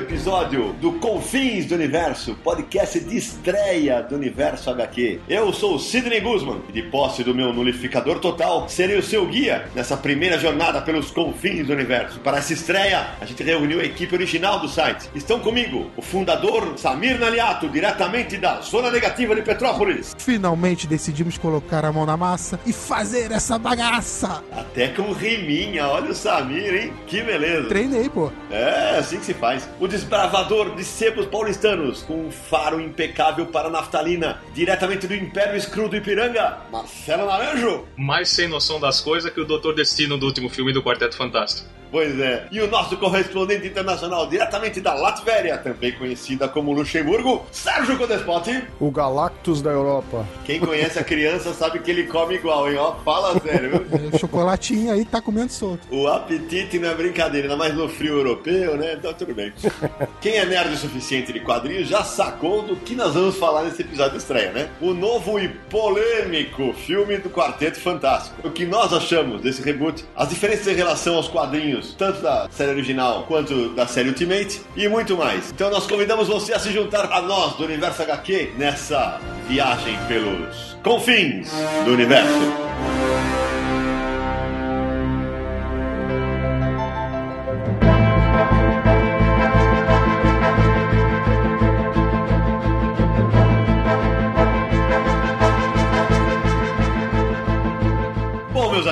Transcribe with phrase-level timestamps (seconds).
[0.00, 5.20] Episódio do Confins do Universo, podcast de estreia do Universo HQ.
[5.28, 9.26] Eu sou o Sidney Guzman e de posse do meu nulificador total, serei o seu
[9.26, 12.18] guia nessa primeira jornada pelos confins do universo.
[12.20, 15.08] Para essa estreia, a gente reuniu a equipe original do site.
[15.14, 20.14] Estão comigo o fundador Samir Naliato, diretamente da Zona Negativa de Petrópolis.
[20.18, 24.42] Finalmente decidimos colocar a mão na massa e fazer essa bagaça.
[24.50, 26.92] Até com riminha, olha o Samir, hein?
[27.06, 27.68] Que beleza.
[27.68, 28.32] Treinei, pô.
[28.50, 29.68] É, assim que se faz.
[29.78, 35.88] O desbravador de sebos paulistanos, com um faro impecável para naftalina, diretamente do Império Escuro
[35.88, 37.86] do Ipiranga, Marcelo Naranjo.
[37.96, 41.68] mais sem noção das coisas que o Doutor Destino do último filme do Quarteto Fantástico.
[41.90, 42.46] Pois é.
[42.50, 48.62] E o nosso correspondente internacional, diretamente da Latvéria, também conhecida como Luxemburgo, Sérgio Codespoti.
[48.78, 50.26] O Galactus da Europa.
[50.44, 52.76] Quem conhece a criança sabe que ele come igual, hein?
[52.78, 53.84] Ó, fala sério.
[53.88, 54.10] viu?
[54.12, 55.86] O chocolatinho aí tá comendo solto.
[55.90, 58.94] O apetite não é brincadeira, ainda mais no frio europeu, né?
[58.94, 59.52] Então tudo bem.
[60.20, 63.82] Quem é nerd o suficiente de quadrinhos já sacou do que nós vamos falar nesse
[63.82, 64.68] episódio de estreia, né?
[64.80, 68.46] O novo e polêmico filme do Quarteto Fantástico.
[68.46, 72.70] O que nós achamos desse reboot, as diferenças em relação aos quadrinhos, tanto da série
[72.70, 75.50] original quanto da série Ultimate e muito mais.
[75.50, 80.76] Então nós convidamos você a se juntar a nós do Universo HQ nessa viagem pelos
[80.82, 81.50] confins
[81.84, 82.99] do universo.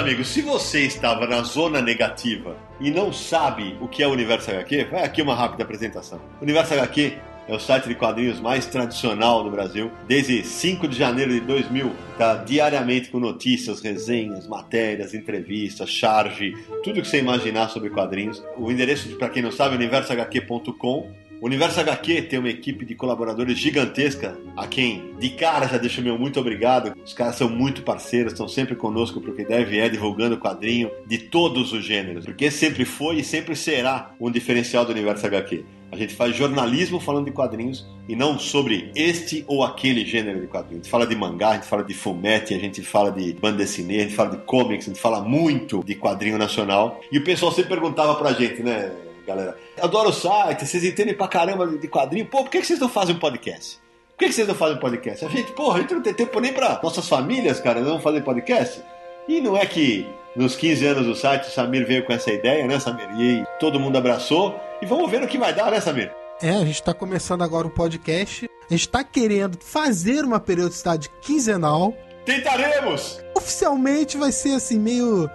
[0.08, 4.50] Amigos, se você estava na zona negativa e não sabe o que é o Universo
[4.50, 6.19] HQ, vai aqui uma rápida apresentação.
[6.41, 9.92] O Universo HQ é o site de quadrinhos mais tradicional do Brasil.
[10.06, 17.02] Desde 5 de janeiro de 2000, está diariamente com notícias, resenhas, matérias, entrevistas, charge, tudo
[17.02, 18.42] que você imaginar sobre quadrinhos.
[18.56, 21.28] O endereço, para quem não sabe, é universohq.com.
[21.41, 26.03] O Universo HQ tem uma equipe de colaboradores gigantesca, a quem de cara já deixo
[26.03, 26.94] meu muito obrigado.
[27.04, 31.72] Os caras são muito parceiros, estão sempre conosco porque deve é divulgando quadrinho de todos
[31.72, 35.65] os gêneros, porque sempre foi e sempre será um diferencial do Universo HQ.
[35.93, 40.49] A gente faz jornalismo falando de quadrinhos e não sobre este ou aquele gênero de
[40.49, 40.81] quadrinhos.
[40.81, 43.59] A gente fala de mangá, a gente fala de fumete, a gente fala de banda
[43.59, 47.00] desenhê, a gente fala de comics, a gente fala muito de quadrinho nacional.
[47.12, 48.93] E o pessoal sempre perguntava pra gente, né,
[49.28, 49.56] galera?
[49.81, 52.27] Adoro o site, vocês entendem pra caramba de quadrinho.
[52.27, 53.78] Pô, por que vocês não fazem um podcast?
[54.16, 55.25] Por que vocês não fazem um podcast?
[55.25, 58.22] A gente, porra, a gente não tem tempo nem pra nossas famílias, cara, não fazer
[58.22, 58.83] podcast.
[59.28, 62.67] E não é que nos 15 anos do site o Samir veio com essa ideia,
[62.67, 63.09] né, Samir?
[63.21, 64.59] E todo mundo abraçou.
[64.81, 66.11] E vamos ver no que vai dar, né, Samir?
[66.41, 68.49] É, a gente tá começando agora um podcast.
[68.69, 71.94] A gente tá querendo fazer uma periodicidade quinzenal.
[72.25, 73.22] Tentaremos!
[73.34, 75.28] Oficialmente vai ser assim, meio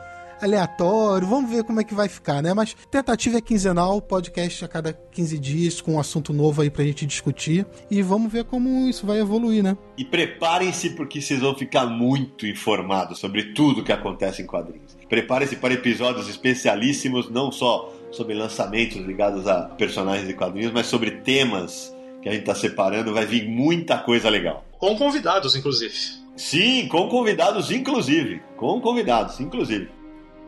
[0.43, 1.27] aleatório.
[1.27, 2.53] Vamos ver como é que vai ficar, né?
[2.53, 6.83] Mas tentativa é quinzenal, podcast a cada 15 dias, com um assunto novo aí pra
[6.83, 7.65] gente discutir.
[7.89, 9.77] E vamos ver como isso vai evoluir, né?
[9.97, 14.95] E preparem-se porque vocês vão ficar muito informados sobre tudo que acontece em quadrinhos.
[15.09, 21.11] Preparem-se para episódios especialíssimos, não só sobre lançamentos ligados a personagens de quadrinhos, mas sobre
[21.11, 23.13] temas que a gente está separando.
[23.13, 24.65] Vai vir muita coisa legal.
[24.77, 25.93] Com convidados, inclusive.
[26.35, 28.41] Sim, com convidados, inclusive.
[28.57, 29.89] Com convidados, inclusive.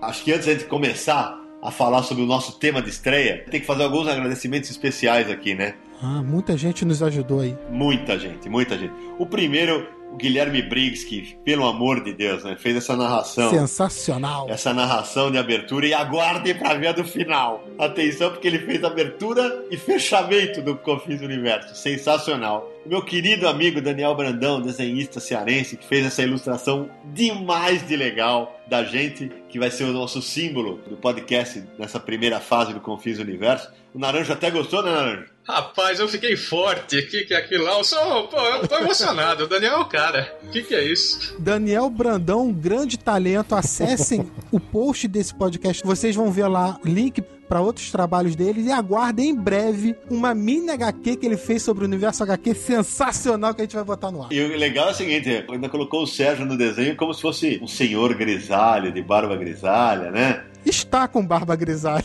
[0.02, 3.66] Acho que antes de começar a falar sobre o nosso tema de estreia, tem que
[3.66, 5.76] fazer alguns agradecimentos especiais aqui, né?
[6.02, 7.58] Ah, muita gente nos ajudou aí.
[7.70, 8.94] Muita gente, muita gente.
[9.18, 13.50] O primeiro, o Guilherme Briggs, que, pelo amor de Deus, né, fez essa narração.
[13.50, 14.48] Sensacional.
[14.50, 17.64] Essa narração de abertura e aguardem pra ver a do final.
[17.80, 21.74] Atenção, porque ele fez abertura e fechamento do Confins Universo.
[21.76, 22.72] Sensacional.
[22.86, 28.84] Meu querido amigo Daniel Brandão, desenhista cearense, que fez essa ilustração demais de legal da
[28.84, 33.72] gente, que vai ser o nosso símbolo do podcast nessa primeira fase do Confins Universo.
[33.92, 35.35] O Naranjo até gostou, né, Naranjo?
[35.48, 36.98] Rapaz, eu fiquei forte.
[36.98, 37.78] O que, que é aquilo lá?
[37.78, 39.44] Eu sou, pô, eu tô emocionado.
[39.44, 40.36] O Daniel é o cara.
[40.44, 41.36] O que, que é isso?
[41.40, 43.54] Daniel Brandão, um grande talento.
[43.54, 45.84] Acessem o post desse podcast.
[45.86, 50.72] Vocês vão ver lá link para outros trabalhos dele e aguardem em breve uma mini
[50.72, 54.24] HQ que ele fez sobre o universo HQ sensacional que a gente vai botar no
[54.24, 54.32] ar.
[54.32, 57.60] E o legal é o seguinte, ainda colocou o Sérgio no desenho como se fosse
[57.62, 60.44] um senhor grisalho, de barba grisalha, né?
[60.66, 62.04] Está com barba grisalha.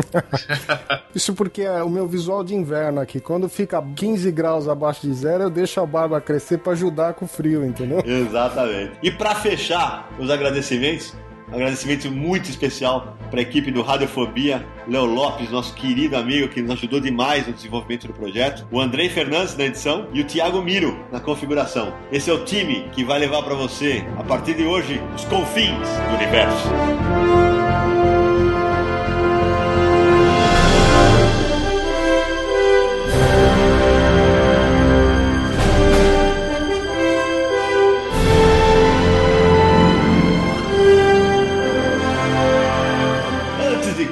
[1.14, 3.20] Isso porque é o meu visual de inverno aqui.
[3.20, 7.24] Quando fica 15 graus abaixo de zero, eu deixo a barba crescer para ajudar com
[7.24, 8.02] o frio, entendeu?
[8.04, 8.92] Exatamente.
[9.02, 11.14] E para fechar os agradecimentos,
[11.52, 16.62] um agradecimento muito especial para a equipe do Radiofobia, Léo Lopes, nosso querido amigo que
[16.62, 20.62] nos ajudou demais no desenvolvimento do projeto, o Andrei Fernandes na edição e o Thiago
[20.62, 21.92] Miro na configuração.
[22.10, 25.88] Esse é o time que vai levar para você, a partir de hoje, os confins
[26.08, 27.61] do universo.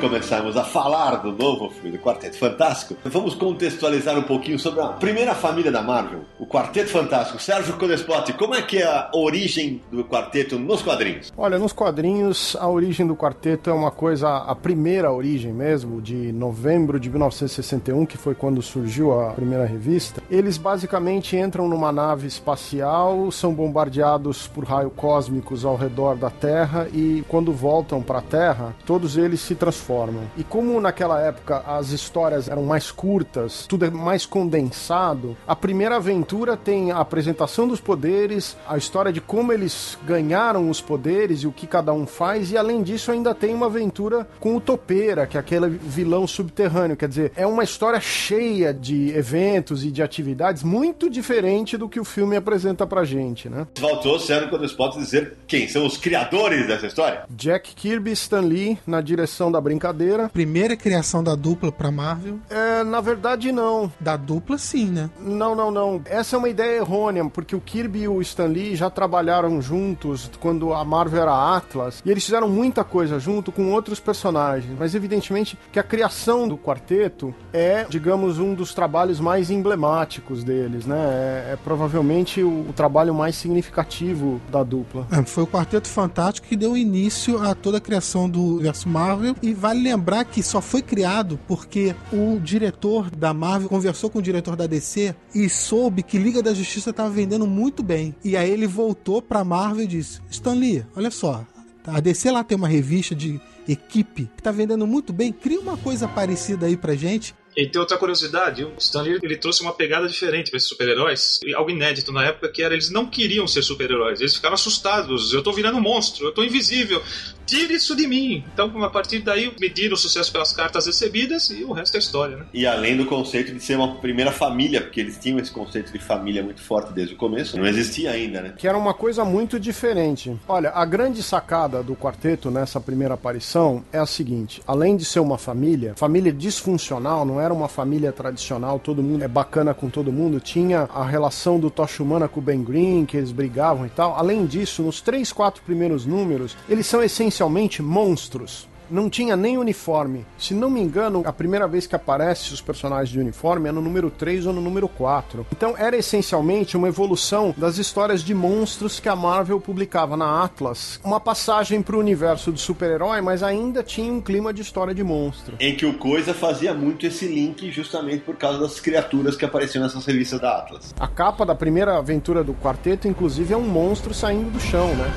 [0.01, 4.89] Começarmos a falar do novo filme do Quarteto Fantástico, vamos contextualizar um pouquinho sobre a
[4.89, 7.41] primeira família da Marvel, o Quarteto Fantástico.
[7.41, 11.31] Sérgio Codespot, como é que é a origem do quarteto nos quadrinhos?
[11.37, 16.33] Olha, nos quadrinhos, a origem do quarteto é uma coisa, a primeira origem mesmo, de
[16.33, 20.23] novembro de 1961, que foi quando surgiu a primeira revista.
[20.31, 26.89] Eles basicamente entram numa nave espacial, são bombardeados por raios cósmicos ao redor da Terra
[26.91, 30.23] e quando voltam para a Terra, todos eles se transformam transformam.
[30.37, 35.97] E como naquela época as histórias eram mais curtas, tudo é mais condensado, a primeira
[35.97, 41.47] aventura tem a apresentação dos poderes, a história de como eles ganharam os poderes e
[41.47, 45.27] o que cada um faz, e além disso ainda tem uma aventura com o Topeira,
[45.27, 46.97] que é aquele vilão subterrâneo.
[46.97, 51.99] Quer dizer, é uma história cheia de eventos e de atividades muito diferente do que
[51.99, 53.67] o filme apresenta pra gente, né?
[53.79, 57.25] Faltou, Sérgio, quando os pode dizer quem são os criadores dessa história?
[57.31, 60.29] Jack Kirby Stan Lee na direção da brincadeira brincadeira.
[60.29, 62.39] Primeira criação da dupla pra Marvel?
[62.51, 63.91] É, na verdade, não.
[63.99, 65.09] Da dupla, sim, né?
[65.19, 66.03] Não, não, não.
[66.05, 70.31] Essa é uma ideia errônea, porque o Kirby e o Stan Lee já trabalharam juntos
[70.39, 74.95] quando a Marvel era Atlas, e eles fizeram muita coisa junto com outros personagens, mas
[74.95, 80.99] evidentemente que a criação do quarteto é, digamos, um dos trabalhos mais emblemáticos deles, né?
[80.99, 85.07] É, é provavelmente o, o, trabalho mais significativo da dupla.
[85.11, 89.35] É, foi o Quarteto Fantástico que deu início a toda a criação do universo Marvel
[89.43, 94.23] e vale lembrar que só foi criado porque o diretor da Marvel conversou com o
[94.23, 98.13] diretor da DC e soube que Liga da Justiça estava vendendo muito bem.
[98.25, 101.47] E aí ele voltou pra Marvel e disse: Stan Lee, olha só,
[101.87, 105.77] a DC lá tem uma revista de equipe que tá vendendo muito bem, cria uma
[105.77, 110.09] coisa parecida aí pra gente e tem outra curiosidade, o Stanley ele trouxe uma pegada
[110.09, 114.21] diferente para esses super-heróis, algo inédito na época que era eles não queriam ser super-heróis,
[114.21, 117.03] eles ficaram assustados, eu tô virando um monstro, eu tô invisível,
[117.51, 118.45] tire isso de mim.
[118.55, 122.37] Então, a partir daí, mediram o sucesso pelas cartas recebidas e o resto é história,
[122.37, 122.47] né?
[122.55, 125.99] E além do conceito de ser uma primeira família, porque eles tinham esse conceito de
[125.99, 128.55] família muito forte desde o começo, não existia ainda, né?
[128.57, 130.37] Que era uma coisa muito diferente.
[130.47, 135.19] Olha, a grande sacada do quarteto nessa primeira aparição é a seguinte: além de ser
[135.19, 140.13] uma família, família disfuncional, não era uma família tradicional, todo mundo é bacana com todo
[140.13, 143.91] mundo, tinha a relação do Tocha Humana com o Ben Green, que eles brigavam e
[143.91, 144.15] tal.
[144.15, 147.03] Além disso, nos três, quatro primeiros números, eles são
[147.41, 150.27] essencialmente monstros não tinha nem uniforme.
[150.37, 153.81] Se não me engano, a primeira vez que aparece os personagens de uniforme é no
[153.81, 155.47] número 3 ou no número 4.
[155.53, 161.01] Então era essencialmente uma evolução das histórias de monstros que a Marvel publicava na Atlas.
[161.05, 165.05] Uma passagem para o universo do super-herói, mas ainda tinha um clima de história de
[165.05, 165.57] monstro.
[165.61, 169.85] Em que o Coisa fazia muito esse link justamente por causa das criaturas que apareciam
[169.85, 170.95] nessas revistas da Atlas.
[170.99, 175.13] A capa da primeira aventura do quarteto, inclusive, é um monstro saindo do chão, né?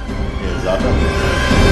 [0.60, 1.63] Exatamente.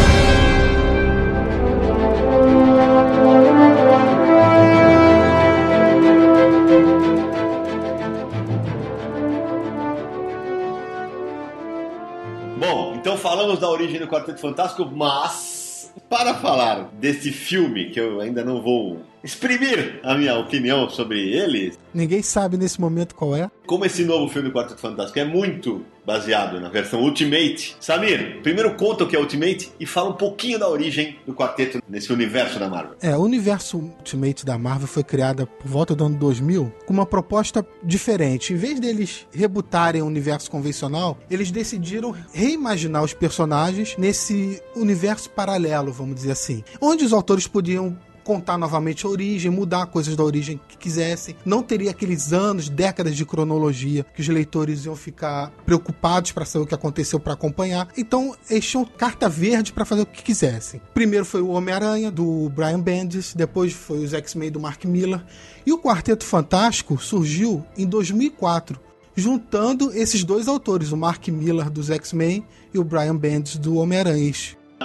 [13.21, 18.61] Falamos da origem do Quarteto Fantástico, mas para falar desse filme que eu ainda não
[18.61, 21.73] vou exprimir a minha opinião sobre ele.
[21.93, 23.49] Ninguém sabe nesse momento qual é.
[23.67, 27.75] Como esse novo filme do Quarteto Fantástico é muito baseado na versão Ultimate.
[27.79, 31.81] Samir, primeiro conta o que é Ultimate e fala um pouquinho da origem do quarteto
[31.87, 32.95] nesse universo da Marvel.
[33.01, 37.05] É, o universo Ultimate da Marvel foi criada por volta do ano 2000 com uma
[37.05, 38.53] proposta diferente.
[38.53, 45.91] Em vez deles rebutarem o universo convencional, eles decidiram reimaginar os personagens nesse universo paralelo,
[45.91, 47.97] vamos dizer assim, onde os autores podiam
[48.31, 51.35] contar novamente a origem, mudar coisas da origem que quisessem.
[51.45, 56.63] Não teria aqueles anos, décadas de cronologia que os leitores iam ficar preocupados para saber
[56.63, 57.89] o que aconteceu para acompanhar.
[57.97, 60.81] Então, eles tinham carta verde para fazer o que quisessem.
[60.93, 65.21] Primeiro foi o Homem-Aranha, do Brian Bendis, depois foi os X-Men do Mark Miller.
[65.65, 68.79] E o Quarteto Fantástico surgiu em 2004,
[69.13, 74.31] juntando esses dois autores, o Mark Miller dos X-Men e o Brian Bendis do Homem-Aranha.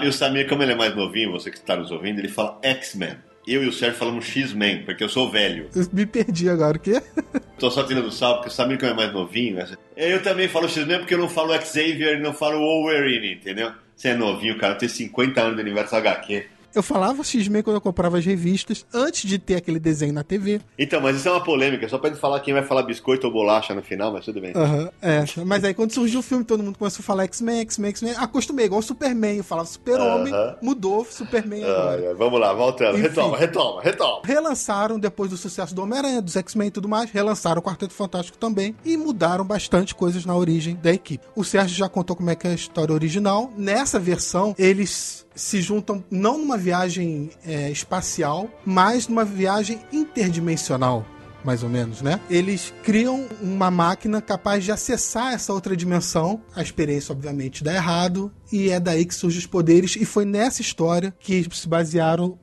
[0.02, 2.58] E o Samir, como ele é mais novinho, você que está nos ouvindo, ele fala
[2.60, 3.25] X-Men.
[3.46, 5.68] Eu e o Sérgio falamos X-Men, porque eu sou velho.
[5.74, 7.00] Eu me perdi agora, o quê?
[7.58, 9.58] Tô só tirando sal, porque o Samir, como é mais novinho,
[9.96, 13.72] eu também falo X-Men porque eu não falo Xavier e não falo Wolverine, entendeu?
[13.94, 16.44] Você é novinho, cara, tem 50 anos de universo HQ.
[16.76, 20.60] Eu falava X-Men quando eu comprava as revistas, antes de ter aquele desenho na TV.
[20.78, 23.32] Então, mas isso é uma polêmica, só pra ele falar quem vai falar biscoito ou
[23.32, 24.52] bolacha no final, mas tudo bem.
[24.54, 27.90] Uhum, é, mas aí quando surgiu o filme, todo mundo começou a falar X-Men, X-Men,
[27.92, 28.14] X-Men.
[28.18, 29.38] Acostumei, igual Superman.
[29.38, 30.54] Eu falava Super-Homem, uhum.
[30.60, 32.10] mudou Superman agora.
[32.10, 32.98] Ah, vamos lá, voltando.
[32.98, 34.20] Enfim, retoma, retoma, retoma.
[34.22, 38.36] Relançaram, depois do sucesso do Homem-Aranha, dos X-Men e tudo mais, relançaram o Quarteto Fantástico
[38.36, 41.24] também e mudaram bastante coisas na origem da equipe.
[41.34, 43.50] O Sérgio já contou como é que é a história original.
[43.56, 51.04] Nessa versão, eles se juntam não numa viagem é, espacial, mas numa viagem interdimensional
[51.44, 52.18] mais ou menos, né?
[52.28, 56.42] Eles criam uma máquina capaz de acessar essa outra dimensão.
[56.56, 58.32] A experiência, obviamente, dá errado.
[58.52, 59.94] E é daí que surgem os poderes.
[59.94, 62.36] E foi nessa história que se basearam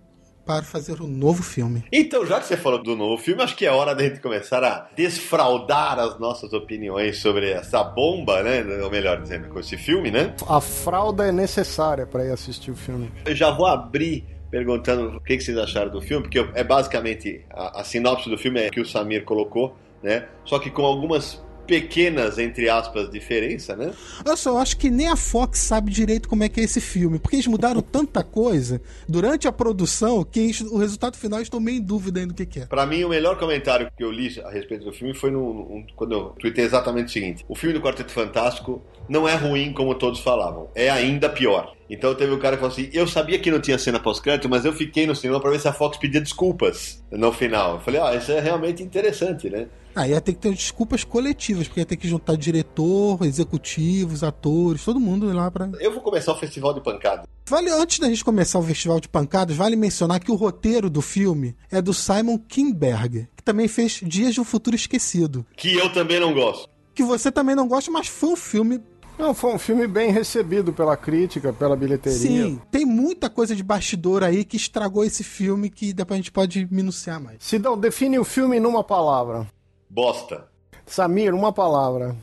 [0.45, 1.83] para fazer um novo filme.
[1.91, 4.63] Então, já que você falou do novo filme, acho que é hora da gente começar
[4.63, 8.63] a desfraudar as nossas opiniões sobre essa bomba, né?
[8.83, 10.35] Ou melhor dizendo, com esse filme, né?
[10.47, 13.11] A fralda é necessária para ir assistir o filme.
[13.25, 17.81] Eu já vou abrir perguntando o que vocês acharam do filme, porque é basicamente a,
[17.81, 20.27] a sinopse do filme é que o Samir colocou, né?
[20.45, 23.91] Só que com algumas pequenas, entre aspas, diferença, né?
[24.25, 27.19] Eu só acho que nem a Fox sabe direito como é que é esse filme,
[27.19, 31.81] porque eles mudaram tanta coisa durante a produção que o resultado final estou meio em
[31.81, 32.65] dúvida ainda do que, que é.
[32.65, 35.85] Para mim, o melhor comentário que eu li a respeito do filme foi no, no,
[35.95, 39.95] quando eu tuitei exatamente o seguinte: o filme do Quarteto Fantástico não é ruim como
[39.95, 41.73] todos falavam, é ainda pior.
[41.93, 44.65] Então teve um cara que falou assim: Eu sabia que não tinha cena pós-crédito, mas
[44.65, 47.75] eu fiquei no cinema para ver se a Fox pedia desculpas no final.
[47.75, 49.67] Eu falei: Ah, isso é realmente interessante, né?
[49.95, 54.83] Ah, ia ter que ter desculpas coletivas, porque ia ter que juntar diretor, executivos, atores,
[54.83, 55.69] todo mundo lá para.
[55.79, 57.27] Eu vou começar o Festival de Pancadas.
[57.47, 61.01] Vale, antes da gente começar o Festival de Pancadas, vale mencionar que o roteiro do
[61.01, 65.45] filme é do Simon Kinberg, que também fez Dias de um Futuro Esquecido.
[65.55, 66.67] Que eu também não gosto.
[66.95, 68.79] Que você também não gosta, mas foi um filme
[69.17, 72.17] não, foi um filme bem recebido pela crítica, pela bilheteria.
[72.17, 76.31] Sim, tem muita coisa de bastidor aí que estragou esse filme que depois a gente
[76.31, 77.37] pode minuciar mais.
[77.39, 79.47] Sidão, define o filme numa palavra.
[79.89, 80.47] Bosta.
[80.85, 82.15] Samir, uma palavra.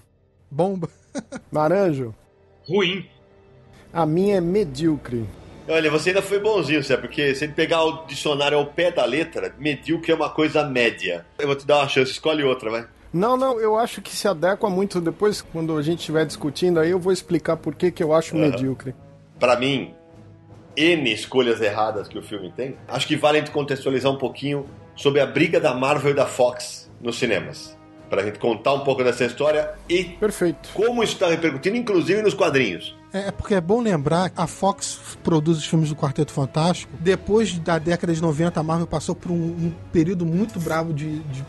[0.51, 0.89] Bomba.
[1.51, 2.15] Naranjo.
[2.69, 3.07] Ruim.
[3.93, 5.27] A minha é medíocre.
[5.69, 9.05] Olha, você ainda foi bonzinho, Zé, porque se ele pegar o dicionário ao pé da
[9.05, 11.25] letra, medíocre é uma coisa média.
[11.39, 12.89] Eu vou te dar uma chance, escolhe outra, vai.
[13.13, 15.01] Não, não, eu acho que se adequa muito.
[15.01, 18.35] Depois, quando a gente estiver discutindo aí, eu vou explicar por que, que eu acho
[18.35, 18.43] uhum.
[18.43, 18.95] medíocre.
[19.39, 19.95] Para mim,
[20.77, 24.67] N escolhas erradas que o filme tem, acho que vale a gente contextualizar um pouquinho
[24.95, 27.77] sobre a briga da Marvel e da Fox nos cinemas.
[28.09, 30.71] Para a gente contar um pouco dessa história e Perfeito.
[30.75, 32.97] como isso está repercutindo, inclusive nos quadrinhos.
[33.13, 36.93] É, é porque é bom lembrar a Fox produz os filmes do Quarteto Fantástico.
[36.99, 41.21] Depois da década de 90, a Marvel passou por um, um período muito bravo de,
[41.21, 41.45] de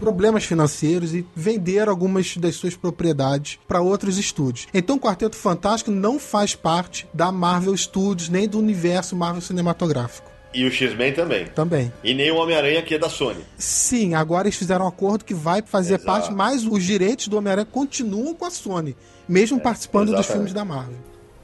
[0.00, 4.66] problemas financeiros e venderam algumas das suas propriedades para outros estúdios.
[4.72, 10.30] Então o Quarteto Fantástico não faz parte da Marvel Studios nem do universo Marvel cinematográfico.
[10.52, 11.46] E o X-Men também.
[11.46, 11.92] Também.
[12.02, 13.44] E nem o Homem-Aranha que é da Sony.
[13.56, 16.06] Sim, agora eles fizeram um acordo que vai fazer Exato.
[16.06, 18.96] parte, mas os direitos do Homem-Aranha continuam com a Sony,
[19.28, 20.26] mesmo é, participando exatamente.
[20.26, 20.98] dos filmes da Marvel.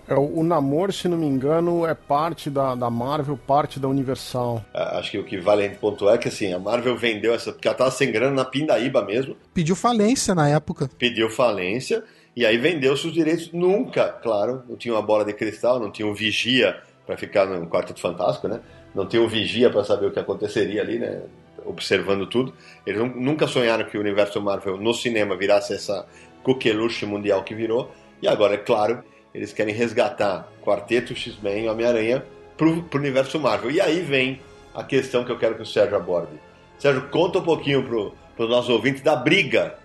[0.08, 4.64] É, o Namor, se não me engano, é parte da, da Marvel, parte da Universal.
[4.72, 7.52] É, acho que o que vale pontuar é que assim, a Marvel vendeu essa.
[7.52, 9.36] Porque ela tava sem grana na pindaíba mesmo.
[9.52, 10.88] Pediu falência na época.
[10.98, 12.04] Pediu falência.
[12.36, 13.50] E aí vendeu seus direitos.
[13.52, 17.66] Nunca, claro, não tinha uma bola de cristal, não tinha um vigia para ficar no
[17.66, 18.60] Quarteto Fantástico, né?
[18.94, 21.22] Não tinha um vigia para saber o que aconteceria ali, né?
[21.64, 22.52] Observando tudo.
[22.86, 26.06] Eles nunca sonharam que o universo Marvel no cinema virasse essa
[26.42, 27.90] coqueluche mundial que virou.
[28.22, 29.02] E agora, é claro,
[29.36, 32.24] eles querem resgatar Quarteto, X-Men e Homem-Aranha
[32.56, 33.70] pro, pro universo Marvel.
[33.70, 34.40] E aí vem
[34.74, 36.32] a questão que eu quero que o Sérgio aborde.
[36.78, 39.78] Sérgio, conta um pouquinho pro, pros nossos ouvintes da briga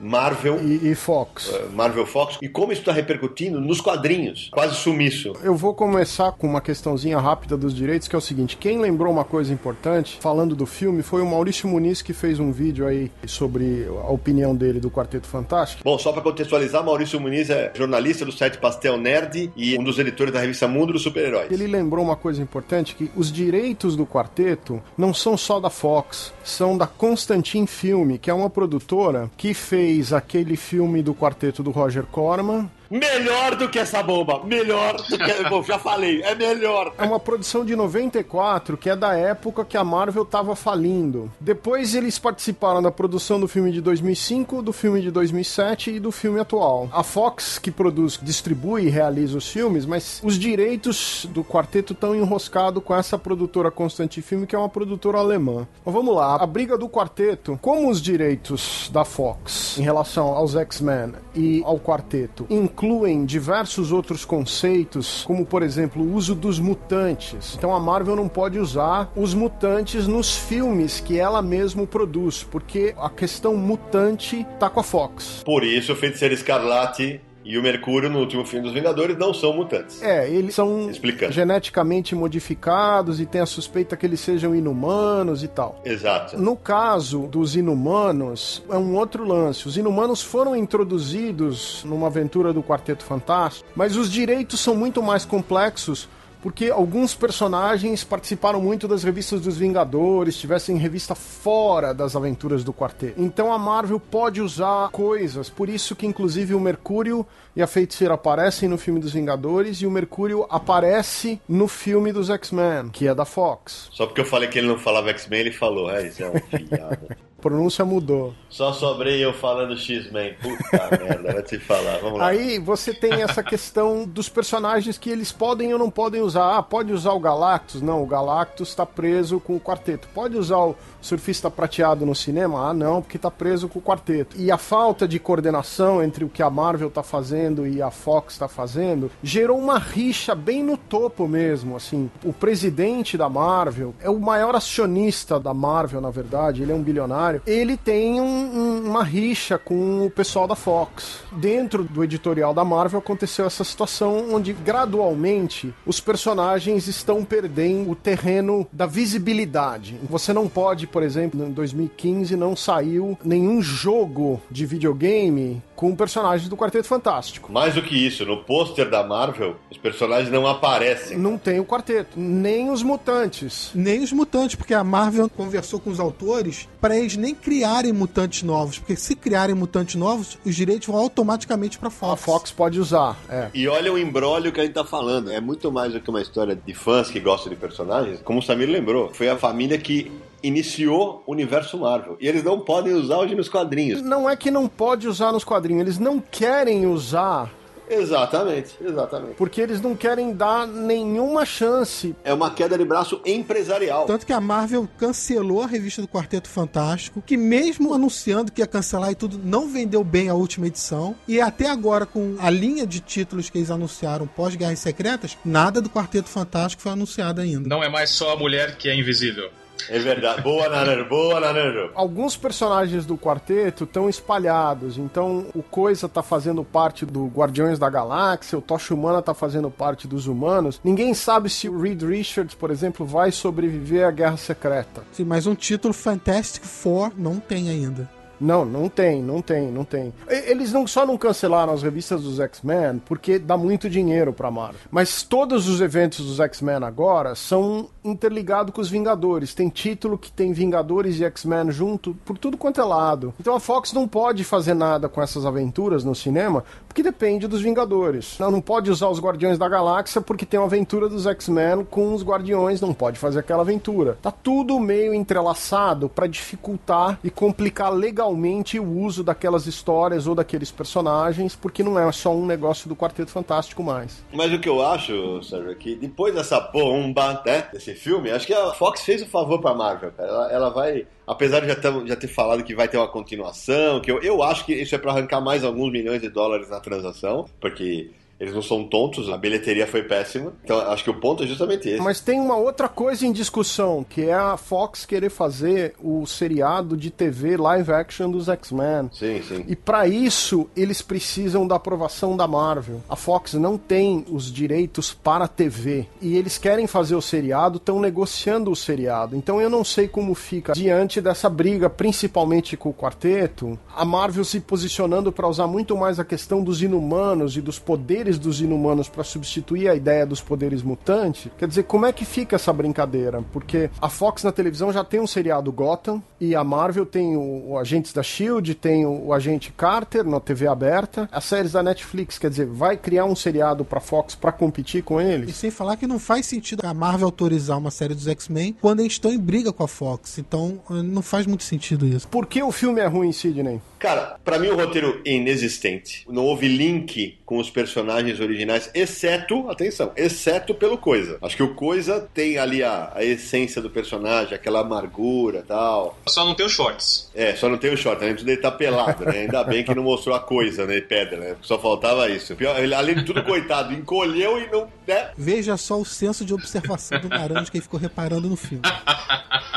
[0.00, 1.48] Marvel e, e Fox.
[1.48, 4.48] uh, Marvel Fox e como isso está repercutindo nos quadrinhos.
[4.50, 5.32] Quase sumiço.
[5.42, 9.12] Eu vou começar com uma questãozinha rápida dos direitos, que é o seguinte: quem lembrou
[9.12, 13.10] uma coisa importante, falando do filme, foi o Maurício Muniz que fez um vídeo aí
[13.26, 15.82] sobre a opinião dele do Quarteto Fantástico.
[15.84, 19.98] Bom, só para contextualizar, Maurício Muniz é jornalista do site Pastel Nerd e um dos
[19.98, 21.50] editores da revista Mundo dos Super-Heróis.
[21.50, 26.32] Ele lembrou uma coisa importante, que os direitos do quarteto não são só da Fox,
[26.44, 31.70] são da Constantin Filme, que é uma produtora que fez aquele filme do quarteto do
[31.70, 34.42] Roger Corman, Melhor do que essa bomba.
[34.44, 35.48] Melhor do que.
[35.48, 36.92] Bom, já falei, é melhor.
[36.96, 41.30] É uma produção de 94, que é da época que a Marvel tava falindo.
[41.38, 46.10] Depois eles participaram da produção do filme de 2005, do filme de 2007 e do
[46.10, 46.88] filme atual.
[46.92, 52.14] A Fox, que produz, distribui e realiza os filmes, mas os direitos do quarteto estão
[52.14, 55.66] enroscados com essa produtora Constante Filme, que é uma produtora alemã.
[55.84, 60.54] Mas vamos lá, a briga do quarteto, como os direitos da Fox em relação aos
[60.54, 62.46] X-Men e ao quarteto
[62.78, 67.56] incluem diversos outros conceitos, como por exemplo o uso dos mutantes.
[67.56, 72.94] Então a Marvel não pode usar os mutantes nos filmes que ela mesma produz, porque
[72.96, 75.42] a questão mutante tá com a Fox.
[75.44, 79.54] Por isso, o Feiticeiro Escarlate e o Mercúrio, no último filme dos Vingadores, não são
[79.54, 80.02] mutantes.
[80.02, 81.32] É, eles são Explicando.
[81.32, 85.80] geneticamente modificados e tem a suspeita que eles sejam inumanos e tal.
[85.82, 86.38] Exato.
[86.38, 89.66] No caso dos inumanos, é um outro lance.
[89.66, 95.24] Os inumanos foram introduzidos numa aventura do Quarteto Fantástico, mas os direitos são muito mais
[95.24, 96.06] complexos.
[96.42, 102.72] Porque alguns personagens participaram muito das revistas dos Vingadores, tivessem revista fora das aventuras do
[102.72, 103.20] quarteto.
[103.20, 107.26] Então a Marvel pode usar coisas, por isso que inclusive o Mercúrio
[107.56, 112.30] e a Feiticeira aparecem no filme dos Vingadores e o Mercúrio aparece no filme dos
[112.30, 113.88] X-Men, que é da Fox.
[113.92, 115.90] Só porque eu falei que ele não falava X-Men, ele falou.
[115.90, 117.16] É, isso é uma piada.
[117.40, 118.34] Pronúncia mudou.
[118.50, 120.34] Só sobrei eu falando X-Men.
[120.34, 121.98] Puta merda, vai te falar.
[121.98, 122.26] Vamos lá.
[122.26, 126.56] Aí você tem essa questão dos personagens que eles podem ou não podem usar.
[126.56, 127.80] Ah, pode usar o Galactus?
[127.80, 130.08] Não, o Galactus está preso com o quarteto.
[130.12, 132.68] Pode usar o surfista prateado no cinema?
[132.68, 134.36] Ah, não, porque está preso com o quarteto.
[134.38, 138.34] E a falta de coordenação entre o que a Marvel está fazendo e a Fox
[138.34, 141.76] está fazendo gerou uma rixa bem no topo mesmo.
[141.76, 146.62] Assim, o presidente da Marvel é o maior acionista da Marvel, na verdade.
[146.62, 147.42] Ele é um bilionário.
[147.46, 151.20] Ele tem um- um- uma rixa com o pessoal da Fox.
[151.32, 157.94] Dentro do editorial da Marvel aconteceu essa situação onde gradualmente os personagens estão perdendo o
[157.94, 159.98] terreno da visibilidade.
[160.08, 166.48] Você não pode, por exemplo, em 2015 não saiu nenhum jogo de videogame com personagens
[166.48, 167.52] do Quarteto Fantástico.
[167.52, 171.16] Mais do que isso, no pôster da Marvel, os personagens não aparecem.
[171.16, 173.70] Não tem o quarteto, nem os mutantes.
[173.74, 178.42] Nem os mutantes, porque a Marvel conversou com os autores para eles nem criarem mutantes
[178.42, 182.12] novos, porque se criarem mutantes novos, os direitos vão automaticamente para Fox.
[182.12, 183.48] A Fox pode usar, é.
[183.54, 185.30] E olha o embrólio que a gente tá falando.
[185.30, 188.20] É muito mais do que uma história de fãs que gostam de personagens.
[188.22, 190.10] Como o Samir lembrou, foi a família que
[190.42, 192.16] iniciou o universo Marvel.
[192.20, 194.02] E eles não podem usar hoje nos quadrinhos.
[194.02, 197.50] Não é que não pode usar nos quadrinhos, eles não querem usar
[197.90, 199.34] Exatamente, exatamente.
[199.34, 202.14] porque eles não querem dar nenhuma chance.
[202.22, 204.06] É uma queda de braço empresarial.
[204.06, 208.66] Tanto que a Marvel cancelou a revista do Quarteto Fantástico, que mesmo anunciando que ia
[208.66, 211.16] cancelar e tudo, não vendeu bem a última edição.
[211.26, 215.88] E até agora, com a linha de títulos que eles anunciaram pós-Guerras Secretas, nada do
[215.88, 217.68] Quarteto Fantástico foi anunciado ainda.
[217.68, 219.50] Não é mais só a mulher que é invisível.
[219.88, 220.42] É verdade.
[220.42, 221.04] Boa, Nanano.
[221.04, 221.90] Boa, Nanano.
[221.94, 227.88] Alguns personagens do quarteto estão espalhados, então o Coisa tá fazendo parte do Guardiões da
[227.88, 230.80] Galáxia, o Tocha Humana tá fazendo parte dos humanos.
[230.82, 235.02] Ninguém sabe se o Reed Richards, por exemplo, vai sobreviver à Guerra Secreta.
[235.12, 238.17] Sim, mas um título Fantastic Four não tem ainda.
[238.40, 240.12] Não, não tem, não tem, não tem.
[240.28, 244.80] Eles não só não cancelaram as revistas dos X-Men porque dá muito dinheiro pra Marvel.
[244.90, 249.54] Mas todos os eventos dos X-Men agora são interligados com os Vingadores.
[249.54, 253.34] Tem título que tem Vingadores e X-Men junto por tudo quanto é lado.
[253.40, 256.64] Então a Fox não pode fazer nada com essas aventuras no cinema
[256.98, 258.36] porque depende dos Vingadores.
[258.40, 262.12] Não, não pode usar os Guardiões da Galáxia porque tem uma aventura dos X-Men com
[262.12, 264.18] os Guardiões, não pode fazer aquela aventura.
[264.20, 270.72] Tá tudo meio entrelaçado pra dificultar e complicar legalmente o uso daquelas histórias ou daqueles
[270.72, 274.24] personagens, porque não é só um negócio do Quarteto Fantástico mais.
[274.32, 278.46] Mas o que eu acho, Sérgio, é que depois dessa bomba, né, desse filme, acho
[278.46, 280.28] que a Fox fez o favor pra Marvel, cara.
[280.28, 284.10] Ela, ela vai, apesar de já, já ter falado que vai ter uma continuação, que
[284.10, 287.46] eu, eu acho que isso é pra arrancar mais alguns milhões de dólares na transação,
[287.60, 288.10] porque
[288.40, 290.52] Eles não são tontos, a bilheteria foi péssima.
[290.62, 292.00] Então acho que o ponto é justamente esse.
[292.00, 296.96] Mas tem uma outra coisa em discussão, que é a Fox querer fazer o seriado
[296.96, 299.10] de TV live action dos X-Men.
[299.12, 299.64] Sim, sim.
[299.66, 303.02] E para isso, eles precisam da aprovação da Marvel.
[303.08, 306.06] A Fox não tem os direitos para a TV.
[306.22, 309.34] E eles querem fazer o seriado, estão negociando o seriado.
[309.34, 313.78] Então eu não sei como fica diante dessa briga, principalmente com o quarteto.
[313.94, 318.27] A Marvel se posicionando para usar muito mais a questão dos inumanos e dos poderes
[318.36, 321.50] dos inumanos para substituir a ideia dos poderes mutantes.
[321.56, 323.42] Quer dizer, como é que fica essa brincadeira?
[323.52, 327.70] Porque a Fox na televisão já tem um seriado Gotham e a Marvel tem o,
[327.70, 331.28] o Agentes da Shield, tem o, o Agente Carter na TV aberta.
[331.30, 335.20] As séries da Netflix, quer dizer, vai criar um seriado para Fox para competir com
[335.20, 335.56] E eles?
[335.56, 339.12] sem falar que não faz sentido a Marvel autorizar uma série dos X-Men quando eles
[339.12, 340.38] estão em briga com a Fox.
[340.38, 342.26] Então eh, não faz muito sentido isso.
[342.28, 343.80] Por que o filme é ruim, Sidney?
[343.98, 346.24] Cara, pra mim o roteiro é inexistente.
[346.28, 351.38] Não houve link com os personagens originais, exceto, atenção, exceto pelo Coisa.
[351.42, 356.18] Acho que o Coisa tem ali a, a essência do personagem, aquela amargura tal.
[356.28, 357.30] Só não tem os shorts.
[357.34, 358.36] É, só não tem o short, né?
[358.38, 359.40] Ele tá pelado, né?
[359.40, 361.00] Ainda bem que não mostrou a coisa, né?
[361.00, 361.56] Pedra, né?
[361.62, 362.54] Só faltava isso.
[362.54, 364.88] Pior, ele, além de tudo, coitado, encolheu e não.
[365.06, 365.30] Né?
[365.36, 368.82] Veja só o senso de observação do Naranja que ele ficou reparando no filme.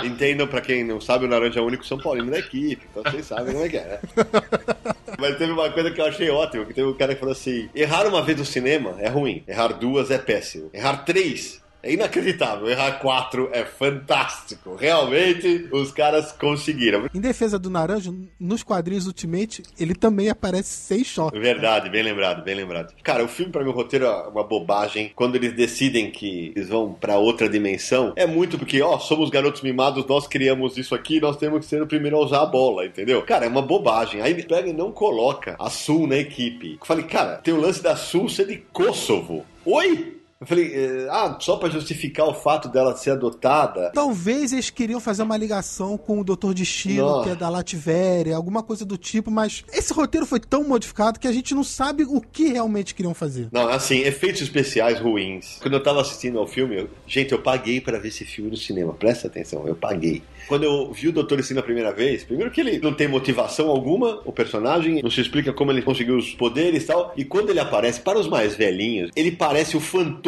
[0.04, 3.04] Entendam, pra quem não sabe, o Naranja é o único São Paulino da equipe, então
[3.04, 4.00] vocês sabem como é que é, né?
[5.20, 7.70] Mas teve uma coisa que eu achei ótima, que teve um cara que falou assim:
[7.76, 12.70] errar uma vez no cinema é ruim, errar duas é péssimo, errar três é inacreditável,
[12.70, 14.76] errar quatro é fantástico.
[14.76, 17.08] Realmente, os caras conseguiram.
[17.14, 21.40] Em defesa do Naranja, nos quadrinhos Ultimate, ele também aparece sem choque.
[21.40, 22.94] Verdade, bem lembrado, bem lembrado.
[23.04, 25.12] Cara, o filme pra mim, o roteiro é uma bobagem.
[25.16, 29.62] Quando eles decidem que eles vão pra outra dimensão, é muito porque, ó, somos garotos
[29.62, 32.86] mimados, nós criamos isso aqui, nós temos que ser o primeiro a usar a bola,
[32.86, 33.22] entendeu?
[33.24, 34.22] Cara, é uma bobagem.
[34.22, 36.78] Aí ele pega e não coloca a Sul na equipe.
[36.80, 39.46] Eu falei, cara, tem o lance da Sul ser de Kosovo.
[39.66, 40.21] Oi?
[40.42, 43.92] Eu falei, eh, ah, só pra justificar o fato dela ser adotada.
[43.94, 47.24] Talvez eles queriam fazer uma ligação com o Doutor Destino, Nossa.
[47.26, 51.28] que é da Latvéria, alguma coisa do tipo, mas esse roteiro foi tão modificado que
[51.28, 53.50] a gente não sabe o que realmente queriam fazer.
[53.52, 55.60] Não, assim, efeitos especiais ruins.
[55.62, 58.58] Quando eu tava assistindo ao filme, eu- gente, eu paguei pra ver esse filme no
[58.58, 58.94] cinema.
[58.94, 60.24] Presta atenção, eu paguei.
[60.48, 63.70] Quando eu vi o Doutor Destino a primeira vez, primeiro que ele não tem motivação
[63.70, 67.14] alguma, o personagem, não se explica como ele conseguiu os poderes e tal.
[67.16, 69.80] E quando ele aparece, para os mais velhinhos, ele parece o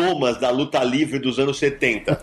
[0.04, 2.20] Fantomas da luta livre dos anos 70.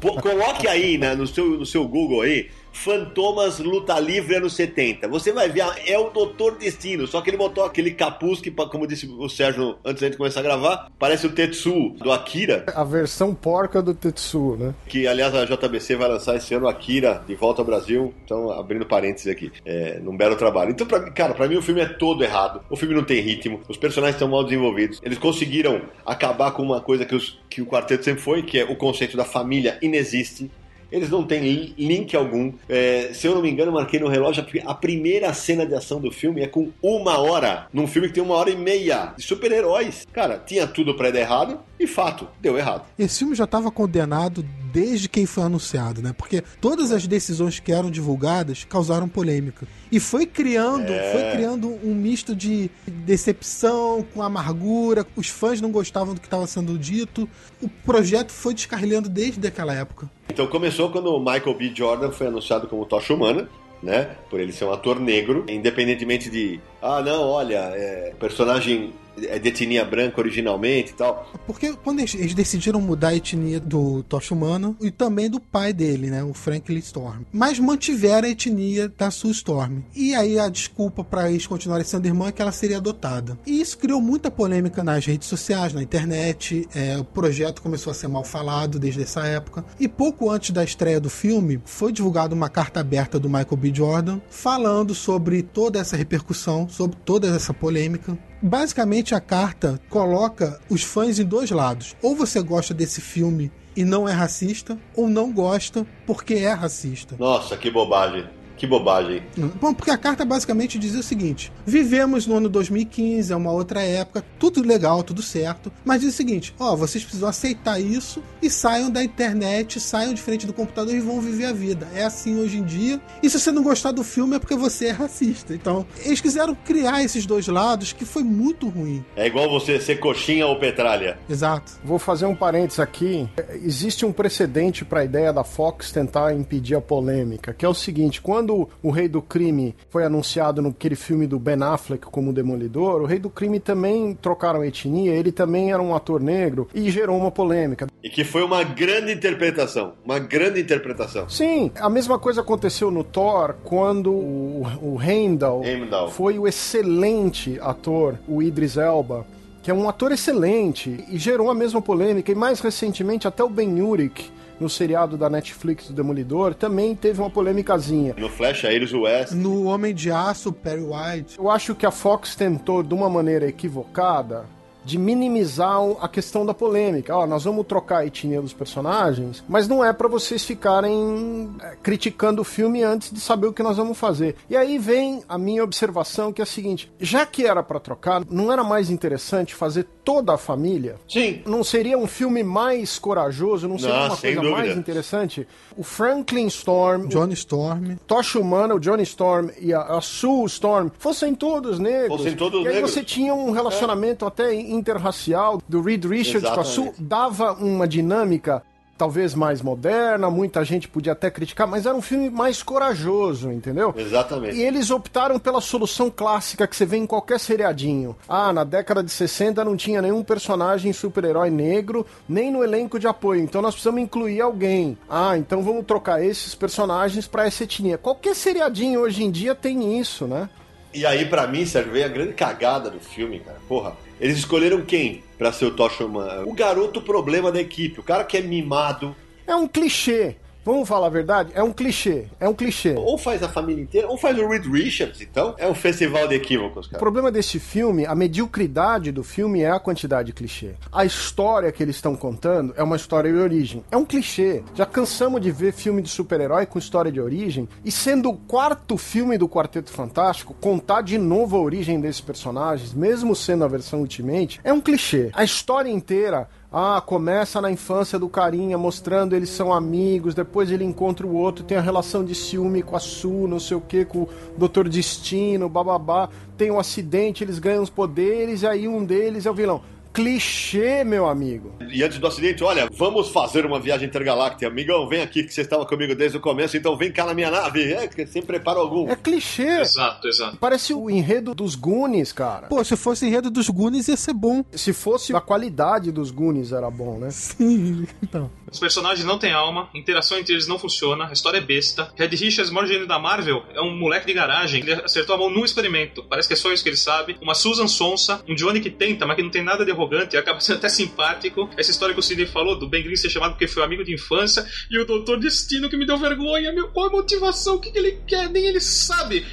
[0.00, 2.50] Pô, coloque aí né, no, seu, no seu Google aí.
[2.72, 5.06] Fantomas Luta Livre anos 70.
[5.08, 7.06] Você vai ver, é o Doutor Destino.
[7.06, 10.40] Só que ele botou aquele capuz que, como disse o Sérgio antes da gente começar
[10.40, 12.64] a gravar, parece o Tetsu do Akira.
[12.74, 14.74] A versão porca do Tetsuo, né?
[14.88, 18.14] Que, aliás, a JBC vai lançar esse ano Akira de volta ao Brasil.
[18.24, 19.52] Então, abrindo parênteses aqui.
[19.64, 20.70] É, num belo trabalho.
[20.70, 22.60] Então, pra, cara, pra mim o filme é todo errado.
[22.70, 23.60] O filme não tem ritmo.
[23.68, 25.00] Os personagens estão mal desenvolvidos.
[25.02, 28.64] Eles conseguiram acabar com uma coisa que, os- que o quarteto sempre foi, que é
[28.64, 30.50] o conceito da família inexiste.
[30.90, 32.52] Eles não têm li- link algum.
[32.68, 34.44] É, se eu não me engano, marquei no relógio.
[34.66, 37.66] A primeira cena de ação do filme é com uma hora.
[37.72, 40.06] Num filme que tem uma hora e meia de super-heróis.
[40.12, 41.60] Cara, tinha tudo pra dar errado.
[41.80, 42.84] E fato, deu errado.
[42.98, 46.14] Esse filme já estava condenado desde que foi anunciado, né?
[46.16, 49.66] Porque todas as decisões que eram divulgadas causaram polêmica.
[49.90, 55.06] E foi criando, foi criando um misto de decepção com amargura.
[55.16, 57.26] Os fãs não gostavam do que estava sendo dito.
[57.62, 60.10] O projeto foi descarrilhando desde aquela época.
[60.28, 61.72] Então começou quando o Michael B.
[61.74, 63.48] Jordan foi anunciado como Tocha Humana,
[63.82, 64.16] né?
[64.28, 69.48] Por ele ser um ator negro, independentemente de, ah, não, olha, é, personagem é de
[69.48, 71.30] etnia branca originalmente e tal.
[71.46, 75.72] Porque quando eles, eles decidiram mudar a etnia do Tocha Humana e também do pai
[75.72, 77.22] dele, né, o Franklin Storm.
[77.32, 79.80] Mas mantiveram a etnia da Sue Storm.
[79.94, 83.38] E aí a desculpa para eles continuarem sendo irmã é que ela seria adotada.
[83.46, 86.68] E isso criou muita polêmica nas redes sociais, na internet.
[86.74, 89.64] É, o projeto começou a ser mal falado desde essa época.
[89.78, 93.72] E pouco antes da estreia do filme, foi divulgada uma carta aberta do Michael B.
[93.74, 98.16] Jordan falando sobre toda essa repercussão, sobre toda essa polêmica.
[98.42, 101.94] Basicamente, a carta coloca os fãs em dois lados.
[102.02, 107.16] Ou você gosta desse filme e não é racista, ou não gosta porque é racista.
[107.18, 108.26] Nossa, que bobagem.
[108.60, 109.22] Que bobagem.
[109.58, 113.80] Bom, porque a carta basicamente dizia o seguinte: vivemos no ano 2015, é uma outra
[113.80, 118.50] época, tudo legal, tudo certo, mas diz o seguinte: ó, vocês precisam aceitar isso e
[118.50, 121.88] saiam da internet, saiam de frente do computador e vão viver a vida.
[121.94, 123.00] É assim hoje em dia.
[123.22, 125.54] E se você não gostar do filme é porque você é racista.
[125.54, 129.02] Então, eles quiseram criar esses dois lados que foi muito ruim.
[129.16, 131.18] É igual você ser coxinha ou petralha.
[131.30, 131.80] Exato.
[131.82, 133.26] Vou fazer um parênteses aqui.
[133.62, 137.72] Existe um precedente para a ideia da Fox tentar impedir a polêmica, que é o
[137.72, 142.32] seguinte: quando quando o Rei do Crime foi anunciado naquele filme do Ben Affleck como
[142.32, 146.90] Demolidor, o Rei do Crime também trocaram etnia, ele também era um ator negro e
[146.90, 147.86] gerou uma polêmica.
[148.02, 149.92] E que foi uma grande interpretação.
[150.04, 151.28] Uma grande interpretação.
[151.28, 156.10] Sim, a mesma coisa aconteceu no Thor quando o, o Heimdall, Heimdall.
[156.10, 159.24] foi o excelente ator, o Idris Elba.
[159.62, 163.48] Que é um ator excelente e gerou a mesma polêmica, e mais recentemente até o
[163.48, 168.14] Ben Urich, no seriado da Netflix do Demolidor, também teve uma polêmicazinha.
[168.18, 169.32] No Flash, a Iris West.
[169.32, 171.38] No Homem de Aço, Perry White.
[171.38, 174.44] Eu acho que a Fox tentou, de uma maneira equivocada,
[174.84, 177.16] de minimizar a questão da polêmica.
[177.16, 181.76] Ó, nós vamos trocar a etnia dos personagens, mas não é para vocês ficarem é,
[181.82, 184.36] criticando o filme antes de saber o que nós vamos fazer.
[184.48, 188.22] E aí vem a minha observação que é a seguinte: já que era para trocar,
[188.30, 190.96] não era mais interessante fazer toda a família?
[191.08, 191.42] Sim.
[191.46, 193.68] Não seria um filme mais corajoso?
[193.68, 194.56] Não seria Não, uma coisa dúvida.
[194.56, 195.46] mais interessante?
[195.76, 197.96] O Franklin Storm, Johnny Storm.
[198.06, 202.16] Tocha Humana, o Johnny Storm e a, a Sue Storm fossem todos negros.
[202.18, 202.90] Fossem todos e aí negros.
[202.92, 206.92] você tinha um relacionamento até interracial do Reed Richards com a Sue.
[206.98, 208.62] Dava uma dinâmica
[209.00, 213.94] talvez mais moderna, muita gente podia até criticar, mas era um filme mais corajoso, entendeu?
[213.96, 214.58] Exatamente.
[214.58, 218.14] E eles optaram pela solução clássica que você vê em qualquer seriadinho.
[218.28, 223.06] Ah, na década de 60 não tinha nenhum personagem super-herói negro, nem no elenco de
[223.06, 223.40] apoio.
[223.40, 224.98] Então nós precisamos incluir alguém.
[225.08, 227.96] Ah, então vamos trocar esses personagens pra essa etnia.
[227.96, 230.46] Qualquer seriadinho hoje em dia tem isso, né?
[230.92, 233.58] E aí, pra mim, Sérgio, veio a grande cagada do filme, cara.
[233.66, 236.42] Porra, eles escolheram quem pra ser o Tocha Humana?
[236.46, 239.16] O garoto problema da equipe, o cara que é mimado.
[239.46, 240.36] É um clichê.
[240.64, 241.50] Vamos falar a verdade?
[241.54, 242.26] É um clichê.
[242.38, 242.94] É um clichê.
[242.96, 245.54] Ou faz a família inteira, ou faz o Reed Richards, então.
[245.58, 246.98] É um festival de equívocos, O cara.
[246.98, 250.74] problema desse filme, a mediocridade do filme é a quantidade de clichê.
[250.92, 253.84] A história que eles estão contando é uma história de origem.
[253.90, 254.62] É um clichê.
[254.74, 257.68] Já cansamos de ver filme de super-herói com história de origem.
[257.84, 262.92] E sendo o quarto filme do Quarteto Fantástico, contar de novo a origem desses personagens,
[262.92, 265.30] mesmo sendo a versão Ultimate, é um clichê.
[265.32, 270.84] A história inteira ah, começa na infância do carinha, mostrando eles são amigos, depois ele
[270.84, 274.04] encontra o outro, tem a relação de ciúme com a Su, não sei o que,
[274.04, 279.04] com o Doutor Destino, bababá, tem um acidente, eles ganham os poderes, e aí um
[279.04, 279.82] deles é o vilão.
[280.12, 281.74] Clichê, meu amigo.
[281.88, 284.66] E antes do acidente, olha, vamos fazer uma viagem intergaláctica.
[284.66, 287.50] Amigão, vem aqui que você estava comigo desde o começo, então vem cá na minha
[287.50, 287.92] nave.
[287.92, 289.08] É, que sem preparo algum.
[289.08, 289.80] É clichê.
[289.80, 290.56] Exato, exato.
[290.56, 292.66] Parece o enredo dos Goonies, cara.
[292.66, 294.64] Pô, se fosse enredo dos Goonies ia ser bom.
[294.72, 297.30] Se fosse a qualidade dos Goonies era bom, né?
[297.30, 298.50] Sim, então.
[298.70, 302.12] Os personagens não têm alma, a interação entre eles não funciona, a história é besta.
[302.16, 304.82] Red Richards, o maior gênio da Marvel, é um moleque de garagem.
[304.82, 306.22] Ele acertou a mão num experimento.
[306.24, 307.36] Parece que é só isso que ele sabe.
[307.40, 310.38] Uma Susan Sonsa, um Johnny que tenta, mas que não tem nada de arrogante, e
[310.38, 311.68] acaba sendo até simpático.
[311.76, 314.14] Essa história que o Sidney falou, do Ben Green ser chamado porque foi amigo de
[314.14, 317.90] infância, e o Doutor Destino que me deu vergonha, meu, qual a motivação, o que,
[317.90, 319.44] que ele quer, nem ele sabe.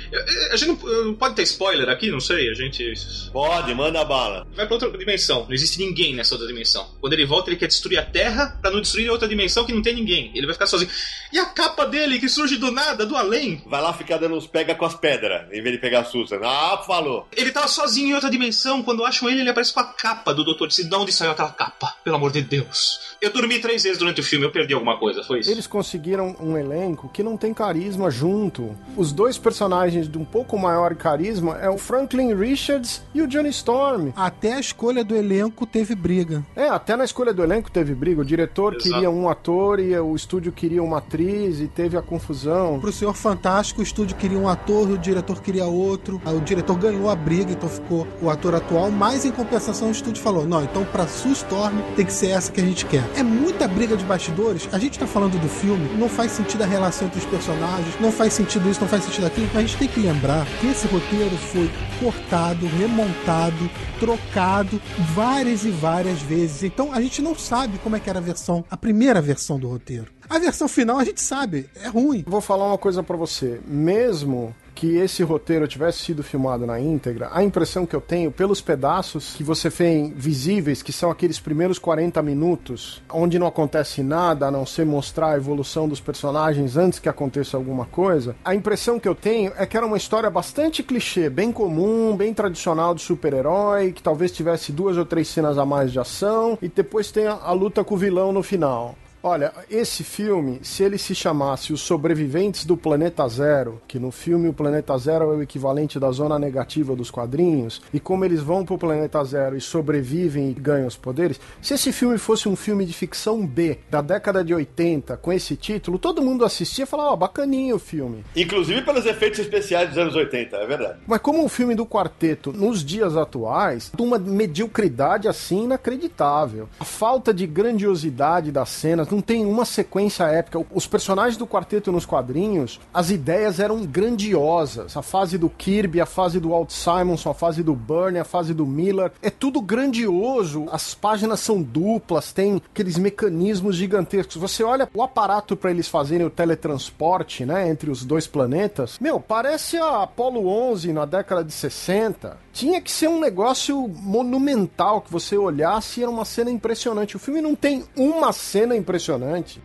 [0.52, 2.94] A gente não, não pode ter spoiler aqui, não sei, a gente
[3.32, 4.48] Pode, manda bala.
[4.56, 5.46] vai pra outra dimensão.
[5.46, 6.88] Não existe ninguém nessa outra dimensão.
[7.00, 9.74] Quando ele volta, ele quer destruir a Terra pra não destruir a outra dimensão que
[9.74, 10.32] não tem ninguém.
[10.34, 10.90] Ele vai ficar sozinho.
[11.32, 13.62] E a capa dele, que surge do nada, do além.
[13.66, 16.40] Vai lá ficar dando uns pega com as pedras, em vez de pegar a Susan.
[16.44, 17.28] Ah, falou.
[17.36, 18.82] Ele tava sozinho em outra dimensão.
[18.84, 20.89] Quando acham ele, ele aparece com a capa do Doutor Destino.
[20.89, 21.95] De onde saiu aquela capa?
[22.04, 23.17] Pelo amor de Deus.
[23.21, 25.50] Eu dormi três vezes durante o filme, eu perdi alguma coisa, foi isso?
[25.50, 28.78] Eles conseguiram um elenco que não tem carisma junto.
[28.95, 33.50] Os dois personagens de um pouco maior carisma é o Franklin Richards e o Johnny
[33.50, 34.12] Storm.
[34.15, 36.45] Até a escolha do elenco teve briga.
[36.56, 38.21] É, até na escolha do elenco teve briga.
[38.21, 38.89] O diretor Exato.
[38.89, 42.80] queria um ator e o estúdio queria uma atriz e teve a confusão.
[42.80, 46.21] Pro Senhor Fantástico, o estúdio queria um ator, o diretor queria outro.
[46.26, 50.21] O diretor ganhou a briga, então ficou o ator atual, mas em compensação o estúdio
[50.28, 53.04] falou: não, então pra Sue Storm tem que ser essa que a gente quer.
[53.16, 54.68] É muita briga de bastidores.
[54.74, 58.12] A gente tá falando do filme, não faz sentido a relação entre os personagens, não
[58.12, 60.86] faz sentido isso, não faz sentido aquilo, mas a gente tem que lembrar que esse
[60.88, 64.82] roteiro foi cortado, remontado, trocado
[65.16, 66.63] várias e várias vezes.
[66.63, 69.70] Então a gente não sabe como é que era a versão, a primeira versão do
[69.70, 70.08] roteiro.
[70.30, 72.26] A versão final a gente sabe, é ruim.
[72.28, 73.62] Vou falar uma coisa pra você.
[73.66, 78.62] Mesmo que esse roteiro tivesse sido filmado na íntegra, a impressão que eu tenho, pelos
[78.62, 84.46] pedaços que você tem visíveis, que são aqueles primeiros 40 minutos, onde não acontece nada
[84.46, 89.00] a não ser mostrar a evolução dos personagens antes que aconteça alguma coisa, a impressão
[89.00, 93.02] que eu tenho é que era uma história bastante clichê, bem comum, bem tradicional de
[93.02, 97.26] super-herói, que talvez tivesse duas ou três cenas a mais de ação, e depois tem
[97.26, 98.96] a luta com o vilão no final.
[99.22, 104.48] Olha, esse filme, se ele se chamasse Os Sobreviventes do Planeta Zero, que no filme
[104.48, 108.64] o Planeta Zero é o equivalente da zona negativa dos quadrinhos, e como eles vão
[108.64, 112.86] pro Planeta Zero e sobrevivem e ganham os poderes, se esse filme fosse um filme
[112.86, 117.10] de ficção B da década de 80 com esse título, todo mundo assistia e falava,
[117.10, 118.24] ó, oh, bacaninho o filme.
[118.36, 121.00] Inclusive pelos efeitos especiais dos anos 80, é verdade.
[121.08, 126.70] Mas como um filme do quarteto nos dias atuais, de uma mediocridade assim inacreditável.
[126.80, 130.65] A falta de grandiosidade das cenas, não tem uma sequência épica.
[130.74, 134.96] Os personagens do quarteto nos quadrinhos, as ideias eram grandiosas.
[134.96, 138.54] A fase do Kirby, a fase do Walt Simonson, a fase do Burnie, a fase
[138.54, 140.65] do Miller, é tudo grandioso.
[140.72, 144.36] As páginas são duplas, tem aqueles mecanismos gigantescos.
[144.38, 148.98] Você olha o aparato para eles fazerem o teletransporte, né, entre os dois planetas.
[149.00, 152.38] Meu, parece a Apollo 11 na década de 60.
[152.54, 157.15] Tinha que ser um negócio monumental que você olhasse e era uma cena impressionante.
[157.15, 158.97] O filme não tem uma cena impressionante.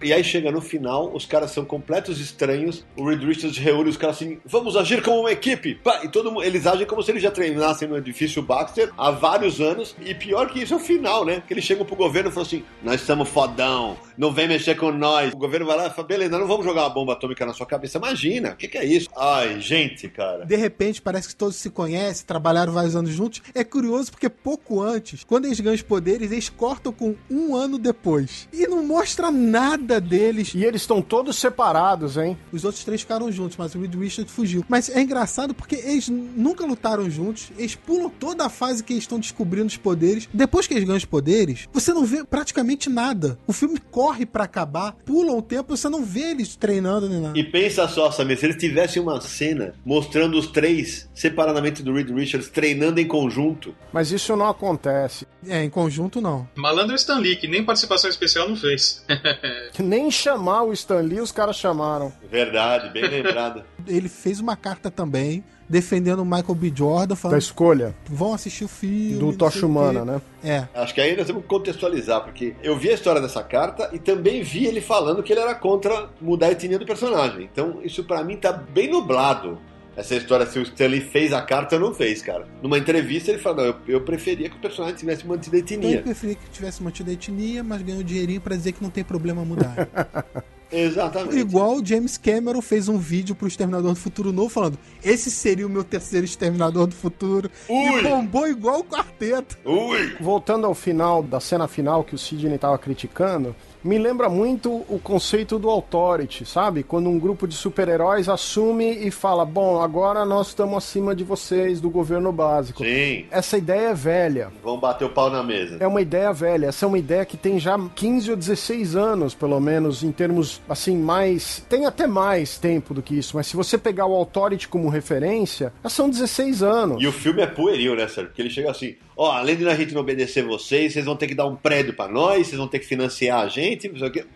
[0.02, 2.84] E aí chega no final, os caras são completos estranhos.
[2.96, 5.80] O Reed Richards reúne os caras assim: vamos agir como uma equipe.
[6.02, 9.60] E todo mundo, eles agem como se eles já treinassem no edifício Baxter há vários
[9.60, 9.94] anos.
[10.04, 11.42] E pior que isso é o final, né?
[11.46, 14.92] Que eles chegam pro governo e falam assim: nós estamos fodão, não vem mexer com
[14.92, 15.32] nós.
[15.32, 17.66] O governo vai lá e fala: beleza, não vamos jogar uma bomba atômica na sua
[17.66, 17.98] cabeça.
[17.98, 19.08] Imagina, o que, que é isso?
[19.16, 20.44] Ai, gente, cara.
[20.44, 23.42] De repente parece que todos se conhecem, trabalharam vários anos juntos.
[23.54, 27.78] É curioso porque pouco antes, quando eles ganham os poderes, eles cortam com um ano
[27.78, 28.48] depois.
[28.52, 30.54] E não mostra nada deles.
[30.54, 32.36] E eles estão todos separados, hein?
[32.52, 34.64] Os outros três ficaram juntos, mas o Reed Richards fugiu.
[34.68, 37.50] Mas é engraçado porque eles nunca lutaram juntos.
[37.56, 40.28] Eles pulam toda a fase que eles estão descobrindo os poderes.
[40.32, 43.38] Depois que eles ganham os poderes, você não vê praticamente nada.
[43.46, 47.38] O filme corre para acabar, pula o tempo, você não vê eles treinando nem nada.
[47.38, 52.10] E pensa só, Samir, se eles tivessem uma cena mostrando os três separadamente do Reed
[52.10, 53.74] Richards treinando em conjunto.
[53.92, 55.26] Mas isso não acontece.
[55.46, 56.48] É, em conjunto não.
[56.54, 59.04] Malandro Stan Lee, que nem participação especial não fez.
[59.78, 62.12] nem chamar o Stan Lee os caras chamaram.
[62.30, 63.64] Verdade, bem lembrado.
[63.86, 66.72] Ele fez uma carta também defendendo o Michael B.
[66.74, 67.32] Jordan, falando.
[67.32, 67.94] Da escolha.
[68.06, 69.14] Vão assistir o filme.
[69.14, 70.20] Do Tocha Humana, né?
[70.44, 70.68] É.
[70.74, 73.98] Acho que aí nós temos que contextualizar, porque eu vi a história dessa carta e
[73.98, 77.48] também vi ele falando que ele era contra mudar a etnia do personagem.
[77.50, 79.58] Então, isso para mim tá bem nublado
[79.96, 82.46] essa história se o Stanley fez a carta ou não fez, cara.
[82.62, 85.96] Numa entrevista ele falou: eu, eu preferia que o personagem tivesse mantido a etnia.
[85.96, 89.04] Eu preferia que tivesse mantido a etnia, mas ganhou dinheirinho para dizer que não tem
[89.04, 89.74] problema mudar.
[90.72, 91.36] Exatamente.
[91.36, 95.66] Igual o James Cameron fez um vídeo pro Exterminador do Futuro Novo falando: esse seria
[95.66, 97.50] o meu terceiro Exterminador do Futuro.
[97.68, 98.00] Ui.
[98.00, 99.58] E bombou igual o quarteto.
[99.64, 100.16] Ui.
[100.18, 104.98] Voltando ao final, da cena final que o Sidney tava criticando, me lembra muito o
[105.02, 106.82] conceito do authority, sabe?
[106.82, 111.80] Quando um grupo de super-heróis assume e fala: Bom, agora nós estamos acima de vocês,
[111.80, 112.84] do governo básico.
[112.84, 113.26] Sim.
[113.30, 114.52] Essa ideia é velha.
[114.62, 115.76] Vão bater o pau na mesa.
[115.80, 116.66] É uma ideia velha.
[116.66, 120.60] Essa é uma ideia que tem já 15 ou 16 anos, pelo menos, em termos
[120.68, 121.64] assim, mais.
[121.68, 125.72] Tem até mais tempo do que isso, mas se você pegar o authority como referência,
[125.82, 127.02] já são 16 anos.
[127.02, 128.26] E o filme é pueril, né, Sérgio?
[128.26, 131.26] Porque ele chega assim: Ó, além de a gente não obedecer vocês, vocês vão ter
[131.26, 133.71] que dar um prédio para nós, vocês vão ter que financiar a gente.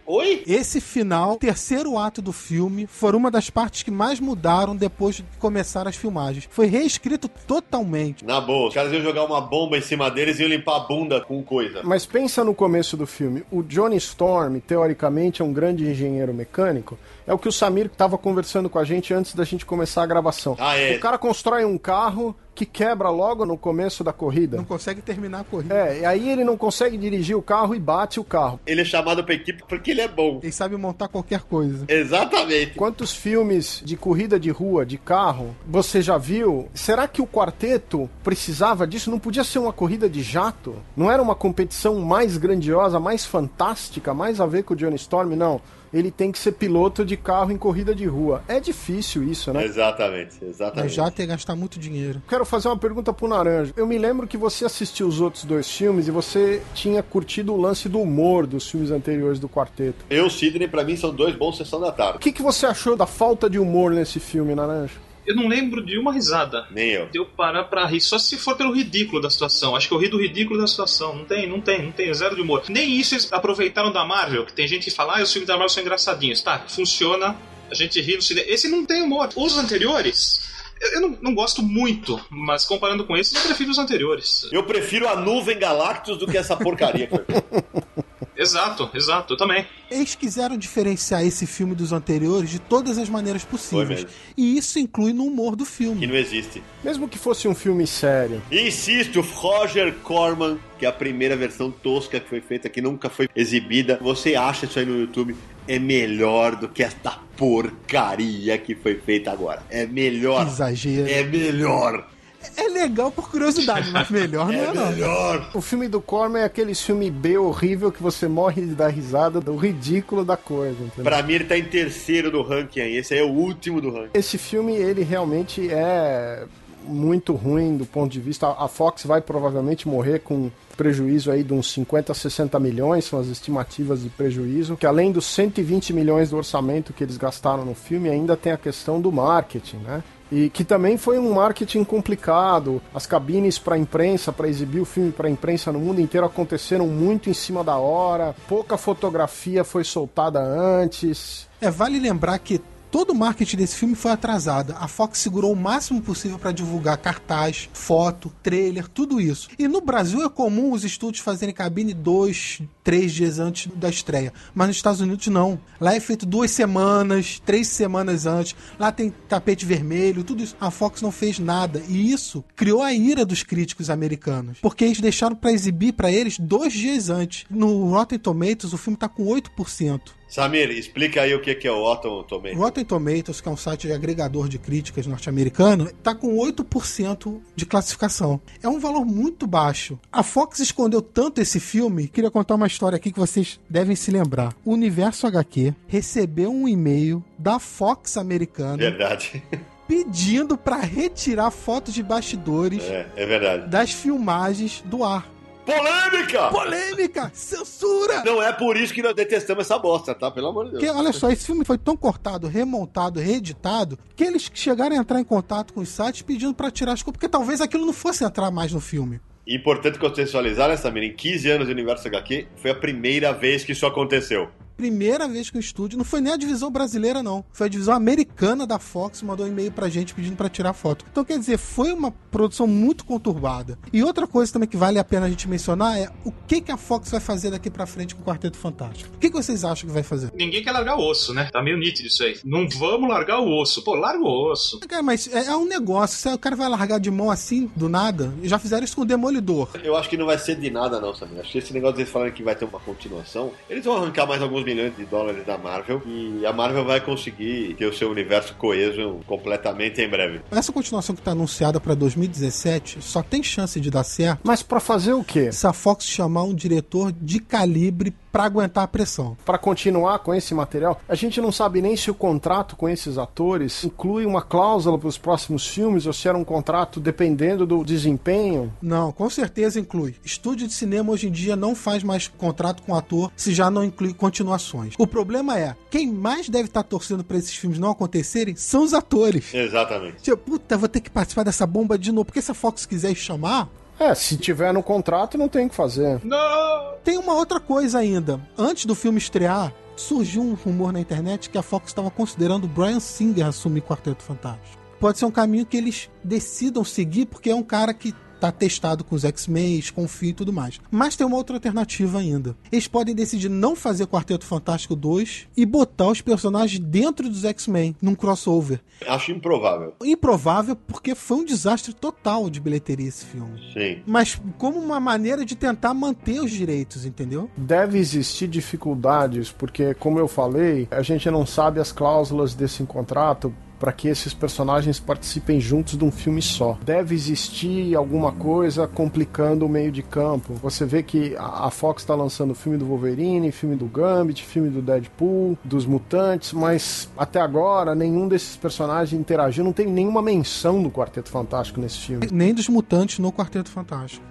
[0.07, 0.43] Oi?
[0.47, 5.25] Esse final, terceiro ato do filme, foi uma das partes que mais mudaram depois de
[5.39, 6.49] começar as filmagens.
[6.51, 8.25] Foi reescrito totalmente.
[8.25, 10.81] Na boa, os caras iam jogar uma bomba em cima deles e iam limpar a
[10.81, 11.83] bunda com coisa.
[11.83, 13.43] Mas pensa no começo do filme.
[13.51, 16.99] O Johnny Storm, teoricamente, é um grande engenheiro mecânico.
[17.27, 20.07] É o que o Samir estava conversando com a gente antes da gente começar a
[20.07, 20.57] gravação.
[20.61, 20.97] Ah, é.
[20.97, 24.57] O cara constrói um carro que quebra logo no começo da corrida.
[24.57, 25.75] Não consegue terminar a corrida.
[25.75, 28.59] É, e aí ele não consegue dirigir o carro e bate o carro.
[28.67, 30.41] Ele é chamado pra equipe porque ele é bom.
[30.43, 31.85] Ele sabe montar qualquer coisa.
[31.87, 32.75] Exatamente.
[32.75, 36.69] Quantos filmes de corrida de rua, de carro, você já viu?
[36.73, 39.11] Será que o quarteto precisava disso?
[39.11, 40.77] Não podia ser uma corrida de jato?
[40.97, 45.35] Não era uma competição mais grandiosa, mais fantástica, mais a ver com o Johnny Storm?
[45.37, 45.61] Não
[45.93, 48.43] ele tem que ser piloto de carro em corrida de rua.
[48.49, 49.65] É difícil isso, né?
[49.65, 50.85] Exatamente, exatamente.
[50.85, 52.23] Mas já ter gastar muito dinheiro.
[52.29, 53.73] Quero fazer uma pergunta pro Naranja.
[53.77, 57.61] Eu me lembro que você assistiu os outros dois filmes e você tinha curtido o
[57.61, 60.05] lance do humor dos filmes anteriores do quarteto.
[60.11, 62.17] Eu, Sidney, para mim são dois bons sessão da tarde.
[62.17, 65.06] O que, que você achou da falta de humor nesse filme, Naranja?
[65.27, 66.67] Eu não lembro de uma risada.
[66.71, 67.07] Nem eu.
[67.07, 69.75] De eu parar pra rir, só se for pelo ridículo da situação.
[69.75, 71.17] Acho que eu ri do ridículo da situação.
[71.17, 72.63] Não tem, não tem, não tem, zero de humor.
[72.69, 75.55] Nem isso eles aproveitaram da Marvel, que tem gente que fala, ah, os filmes da
[75.55, 76.41] Marvel são engraçadinhos.
[76.41, 77.37] Tá, funciona,
[77.71, 78.47] a gente ri no cinema.
[78.49, 79.29] Esse não tem humor.
[79.35, 80.49] Os anteriores,
[80.81, 84.49] eu não, não, gosto muito, mas comparando com esses, eu prefiro os anteriores.
[84.53, 87.17] Eu prefiro a nuvem Galactus do que essa porcaria que
[88.37, 89.67] Exato, exato, eu também.
[89.91, 94.07] Eles quiseram diferenciar esse filme dos anteriores de todas as maneiras possíveis.
[94.37, 96.01] E isso inclui no humor do filme.
[96.01, 96.63] Que não existe.
[96.83, 98.43] Mesmo que fosse um filme sério.
[98.51, 103.29] Insisto, Roger Corman, que é a primeira versão tosca que foi feita, que nunca foi
[103.35, 103.99] exibida.
[104.03, 105.37] Você acha isso aí no YouTube?
[105.69, 109.63] É melhor do que esta porcaria que foi feita agora.
[109.71, 110.45] É melhor.
[110.45, 111.09] Que exagero.
[111.09, 112.09] É melhor.
[112.57, 114.91] É legal por curiosidade, mas melhor não é, É não.
[114.91, 115.51] melhor.
[115.55, 119.41] O filme do Corman é aquele filme B horrível que você morre de dar risada
[119.41, 120.77] do ridículo da coisa.
[120.83, 121.05] Entendeu?
[121.05, 122.97] Pra mim, ele tá em terceiro do ranking aí.
[122.97, 124.11] Esse aí é o último do ranking.
[124.15, 126.45] Esse filme, ele realmente é
[126.89, 128.47] muito ruim do ponto de vista.
[128.49, 133.19] A Fox vai provavelmente morrer com prejuízo aí de uns 50 a 60 milhões, são
[133.19, 137.75] as estimativas de prejuízo, que além dos 120 milhões do orçamento que eles gastaram no
[137.75, 140.03] filme, ainda tem a questão do marketing, né?
[140.31, 142.83] E que também foi um marketing complicado.
[142.95, 147.31] As cabines para imprensa, para exibir o filme para imprensa no mundo inteiro aconteceram muito
[147.31, 148.35] em cima da hora.
[148.49, 151.49] Pouca fotografia foi soltada antes.
[151.61, 152.61] É, vale lembrar que
[152.97, 154.75] todo o marketing desse filme foi atrasado.
[154.79, 159.51] A Fox segurou o máximo possível para divulgar cartaz, foto, trailer, tudo isso.
[159.59, 164.33] E no Brasil é comum os estúdios fazerem cabine dois, três dias antes da estreia.
[164.55, 165.61] Mas nos Estados Unidos não.
[165.79, 168.57] Lá é feito duas semanas, três semanas antes.
[168.79, 170.57] Lá tem tapete vermelho, tudo isso.
[170.59, 171.83] A Fox não fez nada.
[171.87, 174.57] E isso criou a ira dos críticos americanos.
[174.63, 177.45] Porque eles deixaram para exibir para eles dois dias antes.
[177.51, 180.16] No Rotten Tomatoes, o filme tá com 8%.
[180.29, 182.55] Samir, explica aí o que é o Otto Tomei.
[182.55, 187.67] Rotten Tomatoes, que é um site de agregador de críticas norte-americano, está com 8% de
[187.67, 188.41] classificação.
[188.63, 189.99] É um valor muito baixo.
[190.11, 194.11] A Fox escondeu tanto esse filme, queria contar uma história aqui que vocês devem se
[194.11, 194.55] lembrar.
[194.65, 199.43] O Universo HQ recebeu um e-mail da Fox americana Verdade.
[199.87, 205.36] pedindo para retirar fotos de bastidores É, é das filmagens do ar.
[205.67, 206.49] Polêmica!
[206.49, 207.31] Polêmica!
[207.35, 208.23] Censura!
[208.25, 210.31] Não é por isso que nós detestamos essa bosta, tá?
[210.31, 210.85] Pelo amor de Deus.
[210.85, 215.21] Porque, olha só, esse filme foi tão cortado, remontado, reeditado, que eles chegaram a entrar
[215.21, 218.25] em contato com os sites pedindo pra tirar as coisas, porque talvez aquilo não fosse
[218.25, 219.21] entrar mais no filme.
[219.47, 221.03] Importante contextualizar, né, Samir?
[221.03, 224.49] Em 15 anos de Universo HQ, foi a primeira vez que isso aconteceu.
[224.77, 227.45] Primeira vez que o estúdio, não foi nem a divisão brasileira, não.
[227.53, 231.05] Foi a divisão americana da Fox, mandou um e-mail pra gente pedindo pra tirar foto.
[231.11, 233.79] Então, quer dizer, foi uma produção muito conturbada.
[233.93, 236.71] E outra coisa também que vale a pena a gente mencionar é o que, que
[236.71, 239.15] a Fox vai fazer daqui pra frente com o Quarteto Fantástico.
[239.15, 240.31] O que, que vocês acham que vai fazer?
[240.35, 241.49] Ninguém quer largar o osso, né?
[241.53, 242.39] Tá meio nítido isso aí.
[242.45, 243.83] Não vamos largar o osso.
[243.83, 244.81] Pô, larga o osso.
[244.81, 246.19] Cara, mas é, é um negócio.
[246.19, 249.07] Se o cara vai largar de mão assim, do nada, já fizeram isso com o
[249.07, 249.71] Demolidor.
[249.83, 251.41] Eu acho que não vai ser de nada, não, Samir.
[251.41, 254.43] Acho que esse negócio deles falarem que vai ter uma continuação, eles vão arrancar mais
[254.43, 258.55] alguns milhões de dólares da Marvel e a Marvel vai conseguir ter o seu universo
[258.57, 260.41] coeso completamente em breve.
[260.51, 264.81] Essa continuação que tá anunciada pra 2017 só tem chance de dar certo Mas pra
[264.81, 265.53] fazer o quê?
[265.53, 269.35] se a Fox chamar um diretor de calibre pra aguentar a pressão.
[269.47, 273.17] Pra continuar com esse material, a gente não sabe nem se o contrato com esses
[273.17, 277.83] atores inclui uma cláusula para os próximos filmes ou se era um contrato dependendo do
[277.83, 278.71] desempenho.
[278.83, 280.17] Não, com certeza inclui.
[280.23, 283.83] Estúdio de cinema hoje em dia não faz mais contrato com ator se já não
[283.83, 284.93] inclui continuações.
[284.99, 288.93] O problema é, quem mais deve estar torcendo pra esses filmes não acontecerem são os
[288.93, 289.55] atores.
[289.55, 290.23] Exatamente.
[290.23, 292.27] Tipo, puta, vou ter que participar dessa bomba de novo.
[292.27, 295.75] Porque se a Fox quiser chamar, É, se tiver no contrato, não tem o que
[295.75, 296.21] fazer.
[296.25, 296.95] Não!
[297.03, 298.41] Tem uma outra coisa ainda.
[298.57, 302.69] Antes do filme estrear, surgiu um rumor na internet que a Fox estava considerando o
[302.69, 304.83] Brian Singer assumir Quarteto Fantástico.
[305.01, 309.05] Pode ser um caminho que eles decidam seguir, porque é um cara que tá testado
[309.05, 310.81] com os X-Men, confia e tudo mais.
[310.91, 312.57] Mas tem uma outra alternativa ainda.
[312.71, 317.97] Eles podem decidir não fazer Quarteto Fantástico 2 e botar os personagens dentro dos X-Men,
[318.01, 318.81] num crossover.
[319.07, 319.95] Acho improvável.
[320.03, 323.61] Improvável, porque foi um desastre total de bilheteria esse filme.
[323.73, 324.03] Sim.
[324.07, 327.51] Mas como uma maneira de tentar manter os direitos, entendeu?
[327.57, 333.53] Deve existir dificuldades, porque, como eu falei, a gente não sabe as cláusulas desse contrato
[333.79, 336.79] para que esses personagens participem juntos de um filme só.
[336.85, 340.55] Deve existir alguma coisa complicando o meio de campo.
[340.55, 344.83] Você vê que a Fox está lançando filme do Wolverine, filme do Gambit, filme do
[344.83, 349.65] Deadpool, dos Mutantes, mas até agora nenhum desses personagens interagiu.
[349.65, 352.29] Não tem nenhuma menção do Quarteto Fantástico nesse filme.
[352.33, 354.25] Nem dos mutantes no Quarteto Fantástico.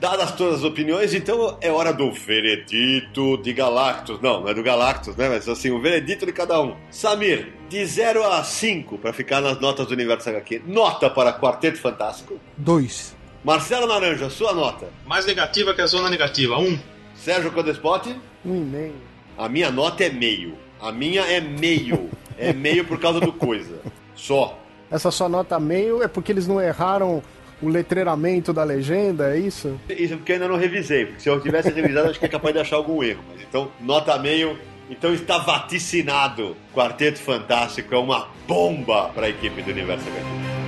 [0.00, 4.18] Dadas todas as opiniões, então é hora do veredito de Galactus.
[4.22, 5.28] Não, não é do Galactus, né?
[5.28, 6.74] Mas assim, o veredito de cada um.
[6.90, 11.78] Samir, de 0 a 5, para ficar nas notas do Universo HQ, nota para Quarteto
[11.78, 12.40] Fantástico.
[12.56, 13.14] Dois.
[13.44, 14.88] Marcelo Naranja, sua nota.
[15.06, 16.58] Mais negativa que a zona negativa.
[16.58, 16.78] Um.
[17.14, 18.08] Sérgio Codespot,
[18.42, 18.94] Um e-mail.
[19.36, 20.54] a minha nota é meio.
[20.80, 22.08] A minha é meio.
[22.38, 23.80] É meio por causa do coisa.
[24.14, 24.58] Só.
[24.90, 27.22] Essa sua nota meio é porque eles não erraram
[27.62, 29.78] o letreiramento da legenda, é isso?
[29.88, 32.54] Isso porque eu ainda não revisei, porque se eu tivesse revisado, acho que é capaz
[32.54, 33.22] de achar algum erro.
[33.30, 34.58] Mas então, nota meio.
[34.88, 36.56] Então está vaticinado.
[36.74, 40.59] Quarteto Fantástico é uma bomba para a equipe do Universo HQ.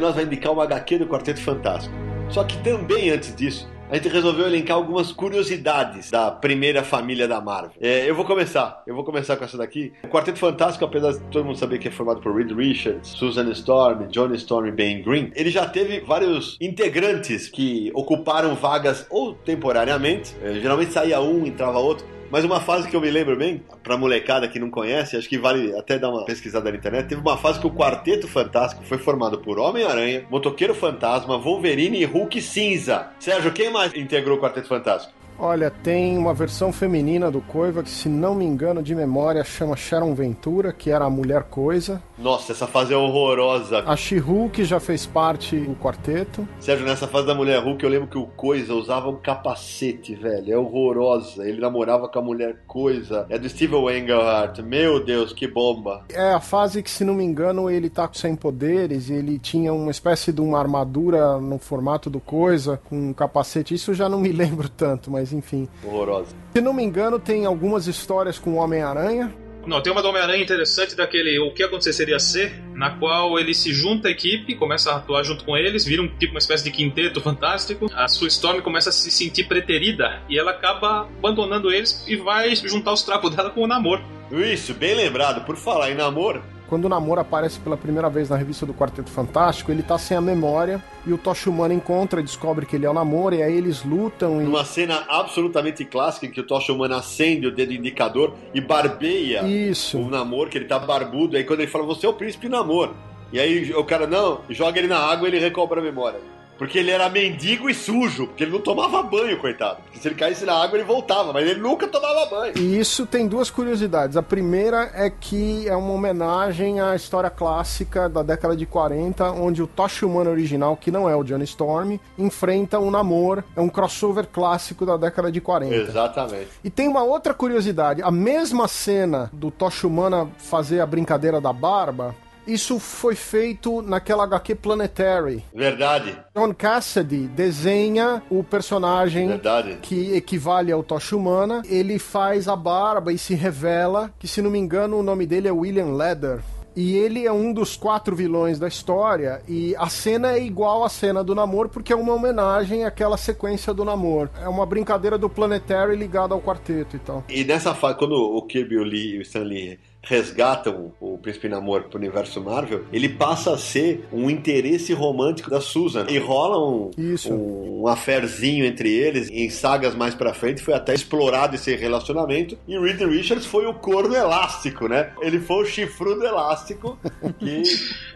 [0.00, 1.94] De nós vai indicar uma HQ do Quarteto Fantástico.
[2.30, 7.40] Só que também antes disso, a gente resolveu elencar algumas curiosidades da primeira família da
[7.40, 7.72] Marvel.
[7.80, 9.92] É, eu vou começar, eu vou começar com essa daqui.
[10.04, 13.50] O Quarteto Fantástico, apesar de todo mundo saber que é formado por Reed Richards, Susan
[13.50, 19.34] Storm, Johnny Storm e Ben Green, ele já teve vários integrantes que ocuparam vagas ou
[19.34, 23.62] temporariamente, é, geralmente saía um, entrava outro, mas uma fase que eu me lembro bem,
[23.82, 27.08] pra molecada que não conhece, acho que vale até dar uma pesquisada na internet.
[27.08, 32.04] Teve uma fase que o Quarteto Fantástico foi formado por Homem-Aranha, Motoqueiro Fantasma, Wolverine e
[32.04, 33.08] Hulk Cinza.
[33.18, 35.19] Sérgio, quem mais integrou o Quarteto Fantástico?
[35.42, 39.74] Olha, tem uma versão feminina do Coiva que, se não me engano, de memória, chama
[39.74, 42.02] Sharon Ventura, que era a Mulher Coisa.
[42.18, 43.82] Nossa, essa fase é horrorosa.
[43.86, 46.46] A She-Hulk já fez parte do quarteto.
[46.58, 50.52] Sérgio, nessa fase da Mulher Hulk, eu lembro que o Coisa usava um capacete, velho.
[50.52, 51.48] É horrorosa.
[51.48, 53.24] Ele namorava com a Mulher Coisa.
[53.30, 54.62] É do Steven Engelhardt.
[54.62, 56.04] Meu Deus, que bomba.
[56.10, 59.72] É a fase que, se não me engano, ele tá sem poderes e ele tinha
[59.72, 63.72] uma espécie de uma armadura no formato do Coisa, com um capacete.
[63.72, 65.68] Isso eu já não me lembro tanto, mas enfim.
[65.84, 66.34] Horrorosa.
[66.52, 69.32] Se não me engano, tem algumas histórias com o Homem-Aranha.
[69.66, 73.72] Não, tem uma do Homem-Aranha interessante daquele O que aconteceria ser, na qual ele se
[73.72, 76.70] junta à equipe, começa a atuar junto com eles, vira um tipo uma espécie de
[76.70, 77.86] quinteto fantástico.
[77.94, 82.54] A sua Storm começa a se sentir preterida e ela acaba abandonando eles e vai
[82.56, 84.02] juntar os trapos dela com o namoro.
[84.32, 85.44] Isso, bem lembrado.
[85.44, 89.10] Por falar em namoro, quando o Namor aparece pela primeira vez na revista do Quarteto
[89.10, 92.86] Fantástico, ele tá sem a memória e o Tocha Humana encontra e descobre que ele
[92.86, 94.40] é o Namor, e aí eles lutam.
[94.40, 94.44] E...
[94.44, 99.42] Numa cena absolutamente clássica em que o Tocha Humana acende o dedo indicador e barbeia
[99.42, 99.98] Isso.
[99.98, 102.94] o Namor, que ele tá barbudo, aí quando ele fala, você é o príncipe Namor.
[103.32, 106.20] E aí o cara, não, joga ele na água e ele recobra a memória.
[106.60, 109.80] Porque ele era mendigo e sujo, porque ele não tomava banho, coitado.
[109.84, 112.52] Porque se ele caísse na água, ele voltava, mas ele nunca tomava banho.
[112.58, 114.14] E isso tem duas curiosidades.
[114.14, 119.62] A primeira é que é uma homenagem à história clássica da década de 40, onde
[119.62, 123.42] o Tocha Humano original, que não é o Johnny Storm, enfrenta o Namor.
[123.56, 125.74] É um crossover clássico da década de 40.
[125.74, 126.48] Exatamente.
[126.62, 128.02] E tem uma outra curiosidade.
[128.02, 132.14] A mesma cena do Tocha Humana fazer a brincadeira da barba
[132.46, 135.44] isso foi feito naquela HQ Planetary.
[135.54, 136.16] Verdade.
[136.34, 139.78] John Cassidy desenha o personagem Verdade.
[139.82, 141.62] que equivale ao Tocha Humana.
[141.66, 145.48] Ele faz a barba e se revela que, se não me engano, o nome dele
[145.48, 146.40] é William Leather.
[146.74, 149.42] E ele é um dos quatro vilões da história.
[149.48, 153.74] E a cena é igual à cena do namoro, porque é uma homenagem àquela sequência
[153.74, 154.30] do namoro.
[154.40, 157.24] É uma brincadeira do Planetary ligada ao quarteto e tal.
[157.28, 161.48] E nessa fase, quando o Kirby o Lee, e o Stan Lee resgatam o Príncipe
[161.48, 166.06] Namor pro universo Marvel, ele passa a ser um interesse romântico da Susan.
[166.08, 167.32] E rola um, Isso.
[167.32, 169.28] um, um affairzinho entre eles.
[169.30, 172.58] Em sagas mais pra frente foi até explorado esse relacionamento.
[172.66, 175.12] E Reed Richards foi o corno elástico, né?
[175.20, 176.98] Ele foi o chifrudo elástico
[177.38, 177.62] que,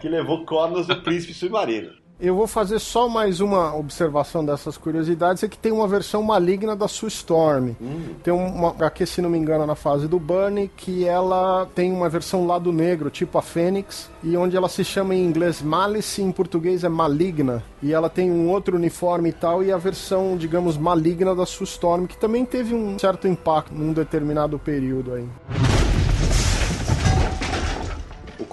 [0.00, 2.03] que levou cornos do Príncipe Submarino.
[2.20, 6.76] Eu vou fazer só mais uma observação dessas curiosidades, é que tem uma versão maligna
[6.76, 7.74] da Sue Storm.
[7.80, 8.14] Hum.
[8.22, 12.08] Tem uma HQ, se não me engano, na fase do Bunny, que ela tem uma
[12.08, 16.30] versão lado negro, tipo a Fênix, e onde ela se chama em inglês Malice, em
[16.30, 17.64] português é Maligna.
[17.82, 21.64] E ela tem um outro uniforme e tal, e a versão, digamos, maligna da Sue
[21.64, 25.28] Storm, que também teve um certo impacto num determinado período aí.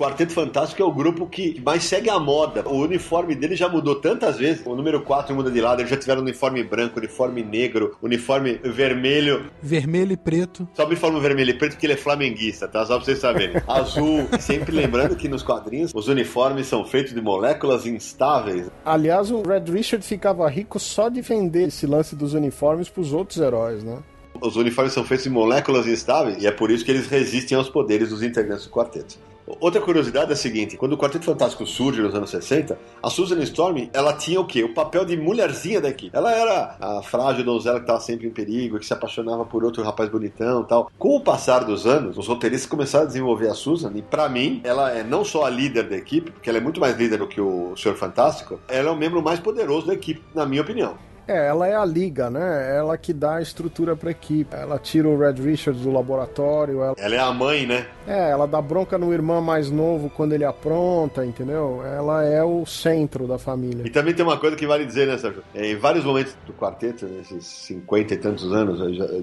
[0.02, 2.68] O Quarteto Fantástico é o grupo que mais segue a moda.
[2.68, 4.66] O uniforme dele já mudou tantas vezes.
[4.66, 9.52] O número 4 muda de lado, eles já tiveram uniforme branco, uniforme negro, uniforme vermelho.
[9.62, 10.68] Vermelho e preto.
[10.74, 12.84] Só me uniforme vermelho e preto porque ele é flamenguista, tá?
[12.84, 13.62] Só pra vocês saberem.
[13.70, 14.28] Azul.
[14.40, 18.72] Sempre lembrando que nos quadrinhos os uniformes são feitos de moléculas instáveis.
[18.84, 23.38] Aliás, o Red Richard ficava rico só de vender esse lance dos uniformes pros outros
[23.38, 24.00] heróis, né?
[24.42, 27.70] Os uniformes são feitos de moléculas instáveis e é por isso que eles resistem aos
[27.70, 29.30] poderes dos integrantes do quarteto.
[29.60, 33.40] Outra curiosidade é a seguinte: quando o Quarteto Fantástico surge nos anos 60, a Susan
[33.44, 34.64] Storm ela tinha o quê?
[34.64, 36.16] O papel de mulherzinha da equipe.
[36.16, 39.84] Ela era a frágil donzela que estava sempre em perigo, que se apaixonava por outro
[39.84, 40.92] rapaz bonitão tal.
[40.98, 44.62] Com o passar dos anos, os roteiristas começaram a desenvolver a Susan e, para mim,
[44.64, 47.28] ela é não só a líder da equipe, porque ela é muito mais líder do
[47.28, 51.11] que o Senhor Fantástico, ela é o membro mais poderoso da equipe, na minha opinião.
[51.28, 52.76] É, ela é a liga, né?
[52.78, 54.56] Ela que dá a estrutura pra equipe.
[54.56, 56.82] Ela tira o Red Richards do laboratório.
[56.82, 56.96] Ela...
[56.98, 57.86] ela é a mãe, né?
[58.08, 61.82] É, ela dá bronca no irmão mais novo quando ele apronta, entendeu?
[61.86, 63.86] Ela é o centro da família.
[63.86, 65.44] E também tem uma coisa que vale dizer, né, Sérgio?
[65.54, 68.80] Em vários momentos do quarteto, nesses cinquenta e tantos anos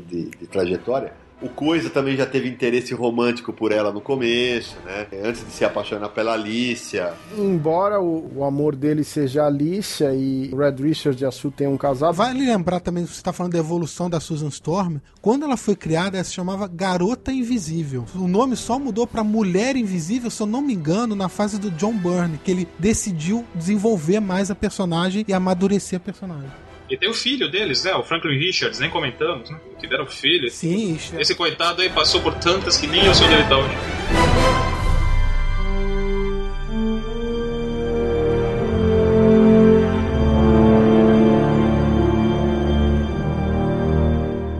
[0.06, 5.06] de, de trajetória, o Coisa também já teve interesse romântico por ela no começo, né?
[5.24, 7.12] Antes de se apaixonar pela Alicia.
[7.36, 11.50] Embora o, o amor dele seja a Alicia e o Red Richard e a Sue
[11.50, 12.14] tenham um casado.
[12.14, 14.98] Vale lembrar também, você está falando da evolução da Susan Storm.
[15.20, 18.04] Quando ela foi criada, ela se chamava Garota Invisível.
[18.14, 21.70] O nome só mudou para Mulher Invisível, se eu não me engano, na fase do
[21.72, 26.67] John Byrne, que ele decidiu desenvolver mais a personagem e amadurecer a personagem.
[26.90, 27.94] E tem o filho deles, né?
[27.94, 29.60] O Franklin Richards, nem comentamos, né?
[29.78, 30.48] Tiveram filho.
[30.48, 31.20] Sim, isso.
[31.20, 33.76] Esse coitado aí passou por tantas que nem eu sei onde ele tá hoje.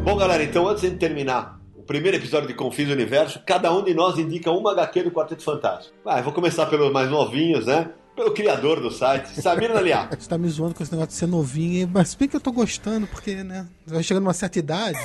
[0.05, 3.83] Bom, galera, então antes de terminar o primeiro episódio de Confins do Universo, cada um
[3.83, 5.97] de nós indica uma HQ do Quarteto Fantástico.
[6.05, 7.91] Vai, vou começar pelos mais novinhos, né?
[8.19, 10.09] Pelo criador do site, Samir Naliá.
[10.19, 12.51] Você tá me zoando com esse negócio de ser novinho, mas bem que eu tô
[12.51, 14.99] gostando, porque, né, vai chegando uma certa idade,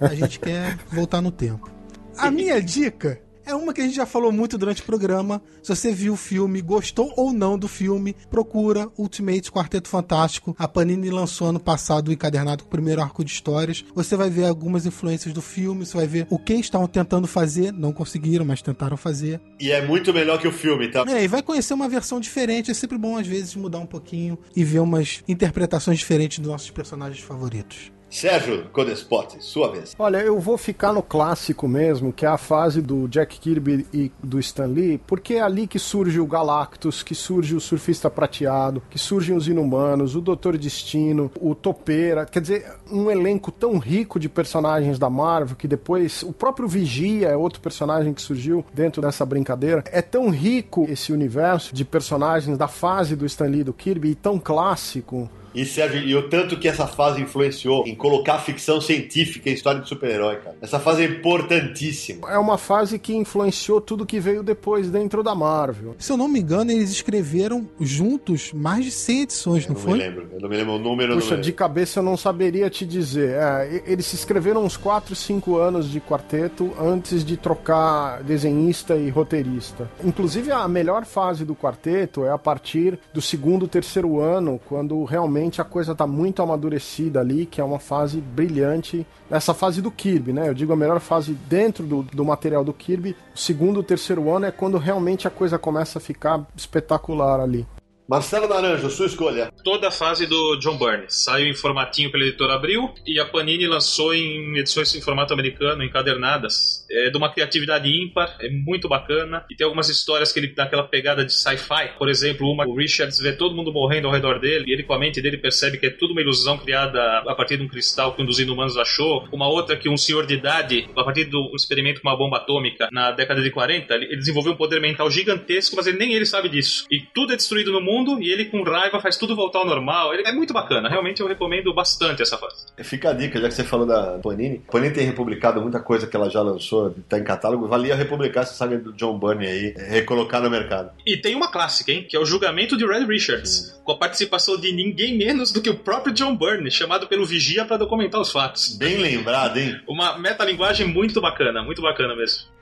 [0.00, 1.68] a gente quer voltar no tempo.
[2.16, 5.42] A minha dica é uma que a gente já falou muito durante o programa.
[5.62, 10.54] Se você viu o filme, gostou ou não do filme, procura Ultimate Quarteto Fantástico.
[10.58, 13.84] A Panini lançou ano passado o encadernado com o primeiro arco de histórias.
[13.94, 17.72] Você vai ver algumas influências do filme, você vai ver o que estavam tentando fazer,
[17.72, 19.40] não conseguiram, mas tentaram fazer.
[19.60, 21.04] E é muito melhor que o filme, tá?
[21.06, 22.70] É, e vai conhecer uma versão diferente.
[22.70, 26.70] É sempre bom, às vezes, mudar um pouquinho e ver umas interpretações diferentes dos nossos
[26.70, 27.92] personagens favoritos.
[28.14, 29.92] Sérgio Codespot, sua vez.
[29.98, 34.12] Olha, eu vou ficar no clássico mesmo, que é a fase do Jack Kirby e
[34.22, 38.80] do Stan Lee, porque é ali que surge o Galactus, que surge o Surfista Prateado,
[38.88, 44.20] que surgem os Inumanos, o Doutor Destino, o Topeira, quer dizer, um elenco tão rico
[44.20, 49.02] de personagens da Marvel, que depois o próprio Vigia é outro personagem que surgiu dentro
[49.02, 49.82] dessa brincadeira.
[49.90, 54.10] É tão rico esse universo de personagens da fase do Stan Lee e do Kirby
[54.10, 55.28] e tão clássico.
[55.54, 59.80] E Sérgio, e o tanto que essa fase influenciou em colocar ficção científica em história
[59.80, 60.56] de super-herói, cara.
[60.60, 62.30] Essa fase é importantíssima.
[62.30, 65.94] É uma fase que influenciou tudo que veio depois dentro da Marvel.
[65.98, 69.90] Se eu não me engano, eles escreveram juntos mais de 100 edições, não eu foi?
[69.92, 71.14] Não me lembro, eu não me lembro o número.
[71.14, 73.36] Puxa, de cabeça eu não saberia te dizer.
[73.36, 79.08] É, eles se escreveram uns 4, 5 anos de quarteto antes de trocar desenhista e
[79.08, 79.88] roteirista.
[80.02, 85.43] Inclusive, a melhor fase do quarteto é a partir do segundo, terceiro ano, quando realmente
[85.44, 89.06] realmente a coisa tá muito amadurecida ali, que é uma fase brilhante.
[89.30, 90.48] Essa fase do Kirby, né?
[90.48, 93.14] Eu digo a melhor fase dentro do, do material do Kirby.
[93.34, 97.66] O segundo, terceiro ano é quando realmente a coisa começa a ficar espetacular ali.
[98.06, 99.50] Marcelo Naranjo, sua escolha.
[99.64, 101.06] Toda a fase do John Byrne.
[101.08, 105.82] Saiu em formatinho pela editora Abril e a Panini lançou em edições em formato americano,
[105.82, 106.84] encadernadas.
[106.90, 109.46] É de uma criatividade ímpar, é muito bacana.
[109.50, 111.96] E tem algumas histórias que ele dá aquela pegada de sci-fi.
[111.96, 114.92] Por exemplo, uma, o Richards vê todo mundo morrendo ao redor dele e ele, com
[114.92, 118.14] a mente dele, percebe que é tudo uma ilusão criada a partir de um cristal
[118.14, 119.26] que um dos inumanos achou.
[119.32, 122.86] Uma outra que um senhor de idade, a partir do experimento com uma bomba atômica
[122.92, 126.50] na década de 40, ele desenvolveu um poder mental gigantesco, mas ele, nem ele sabe
[126.50, 126.84] disso.
[126.90, 129.66] E tudo é destruído no mundo mundo e ele com raiva faz tudo voltar ao
[129.66, 130.12] normal.
[130.12, 132.66] Ele é muito bacana, realmente eu recomendo bastante essa fase.
[132.82, 134.58] Fica a dica, já que você falou da Panini.
[134.70, 137.68] Panini tem republicado muita coisa que ela já lançou, tá em catálogo.
[137.68, 140.90] Valia republicar essa saga do John Byrne aí, recolocar no mercado.
[141.06, 142.06] E tem uma clássica, hein?
[142.08, 145.70] Que é o Julgamento de Red Richards, com a participação de ninguém menos do que
[145.70, 148.76] o próprio John Byrne, chamado pelo Vigia para documentar os fatos.
[148.76, 149.80] Bem lembrado, hein?
[149.88, 152.53] Uma metalinguagem muito bacana, muito bacana mesmo.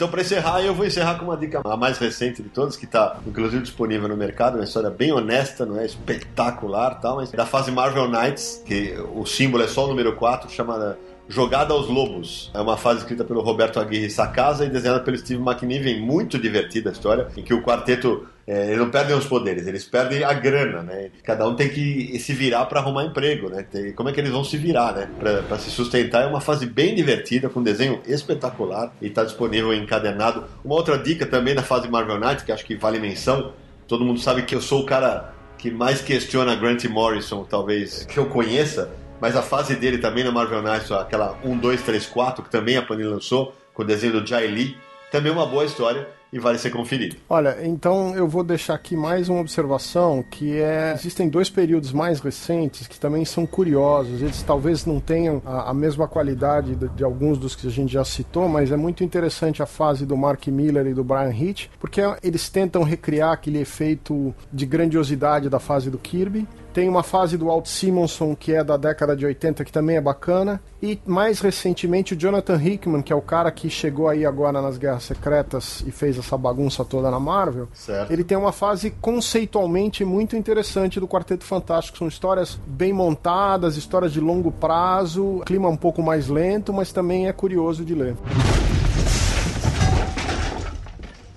[0.00, 2.86] Então, para encerrar, eu vou encerrar com uma dica a mais recente de todas, que
[2.86, 7.44] está inclusive disponível no mercado, uma história bem honesta, não é espetacular, tal, mas da
[7.44, 10.98] fase Marvel Knights, que o símbolo é só o número 4, chamada
[11.28, 12.50] Jogada aos Lobos.
[12.54, 16.00] É uma fase escrita pelo Roberto Aguirre Sacasa e desenhada pelo Steve McNiven.
[16.00, 19.84] Muito divertida a história, em que o quarteto é, eles não perdem os poderes, eles
[19.84, 21.12] perdem a grana, né?
[21.22, 23.62] Cada um tem que se virar para arrumar emprego, né?
[23.62, 25.08] Tem, como é que eles vão se virar, né?
[25.46, 26.24] Para se sustentar.
[26.24, 30.46] É uma fase bem divertida, com um desenho espetacular e está disponível encadernado.
[30.64, 33.52] Uma outra dica também da fase Marvel Knight, que acho que vale menção.
[33.86, 38.18] Todo mundo sabe que eu sou o cara que mais questiona Grant Morrison, talvez, que
[38.18, 38.90] eu conheça.
[39.20, 42.76] Mas a fase dele também na Marvel Knights, aquela 1, 2, 3, 4, que também
[42.76, 44.76] a Panini lançou, com o desenho do Jai Lee,
[45.12, 47.16] também é uma boa história e vale ser conferido.
[47.28, 52.20] Olha, então eu vou deixar aqui mais uma observação que é existem dois períodos mais
[52.20, 54.22] recentes que também são curiosos.
[54.22, 57.92] Eles talvez não tenham a, a mesma qualidade de, de, alguns dos que a gente
[57.92, 61.68] já citou, mas é muito interessante a fase do Mark Miller e do Brian Hitch,
[61.78, 67.36] porque eles tentam recriar aquele efeito de grandiosidade da fase do Kirby tem uma fase
[67.36, 70.60] do Walt Simonson, que é da década de 80, que também é bacana.
[70.82, 74.78] E mais recentemente o Jonathan Hickman, que é o cara que chegou aí agora nas
[74.78, 77.68] Guerras Secretas e fez essa bagunça toda na Marvel.
[77.74, 78.12] Certo.
[78.12, 81.98] Ele tem uma fase conceitualmente muito interessante do Quarteto Fantástico.
[81.98, 87.28] São histórias bem montadas, histórias de longo prazo, clima um pouco mais lento, mas também
[87.28, 88.16] é curioso de ler.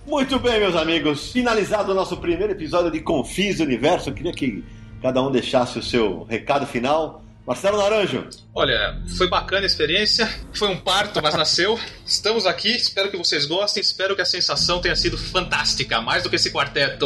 [0.05, 1.31] Muito bem, meus amigos.
[1.31, 4.63] Finalizado o nosso primeiro episódio de Confis Universo, eu queria que
[5.03, 7.21] cada um deixasse o seu recado final.
[7.45, 8.25] Marcelo Naranjo.
[8.55, 11.77] Olha, foi bacana a experiência, foi um parto, mas nasceu.
[12.05, 16.29] Estamos aqui, espero que vocês gostem, espero que a sensação tenha sido fantástica, mais do
[16.29, 17.05] que esse quarteto.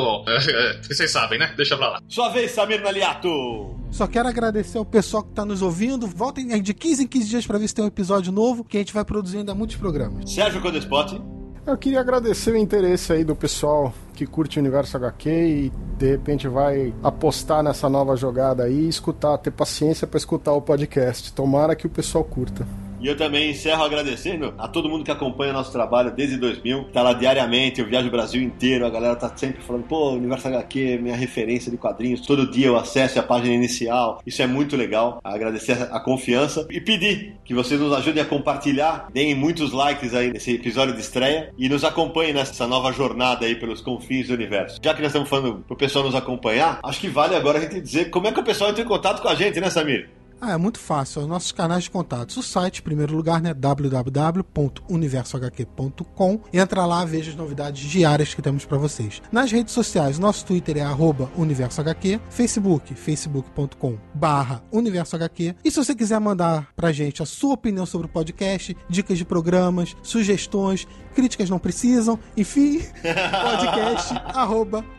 [0.87, 1.51] Vocês sabem, né?
[1.57, 2.01] Deixa pra lá.
[2.07, 3.75] Sua vez, Samir Naliato.
[3.89, 6.05] Só quero agradecer ao pessoal que está nos ouvindo.
[6.05, 8.79] Voltem de 15 em 15 dias para ver se tem um episódio novo, que a
[8.79, 10.31] gente vai produzir ainda muitos programas.
[10.31, 11.19] Sérgio Codespot.
[11.67, 16.11] Eu queria agradecer o interesse aí do pessoal que curte o universo HQ e de
[16.11, 21.33] repente vai apostar nessa nova jogada aí e escutar, ter paciência para escutar o podcast.
[21.33, 22.65] Tomara que o pessoal curta.
[22.99, 27.01] E eu também encerro agradecendo a todo mundo que acompanha nosso trabalho desde 2000, tá
[27.01, 30.99] lá diariamente, eu viajo o Brasil inteiro, a galera tá sempre falando, pô, Universo HQ
[31.01, 35.19] minha referência de quadrinhos, todo dia eu acesso a página inicial, isso é muito legal,
[35.23, 40.31] agradecer a confiança e pedir que vocês nos ajudem a compartilhar, deem muitos likes aí
[40.31, 44.79] nesse episódio de estreia e nos acompanhem nessa nova jornada aí pelos confins do universo.
[44.83, 47.79] Já que nós estamos falando pro pessoal nos acompanhar, acho que vale agora a gente
[47.79, 50.09] dizer como é que o pessoal entra em contato com a gente, né, Samir?
[50.39, 51.21] Ah, é muito fácil.
[51.21, 52.37] Os nossos canais de contatos.
[52.37, 53.53] O site, em primeiro lugar, né?
[53.53, 56.41] www.universohq.com.
[56.53, 59.21] Entra lá, veja as novidades diárias que temos para vocês.
[59.31, 60.85] Nas redes sociais, nosso Twitter é
[61.35, 63.97] @universohq, Facebook, facebook.com
[64.71, 65.55] universohq.
[65.63, 69.23] E se você quiser mandar pra gente a sua opinião sobre o podcast, dicas de
[69.25, 70.85] programas, sugestões,
[71.15, 74.13] críticas não precisam, enfim, podcast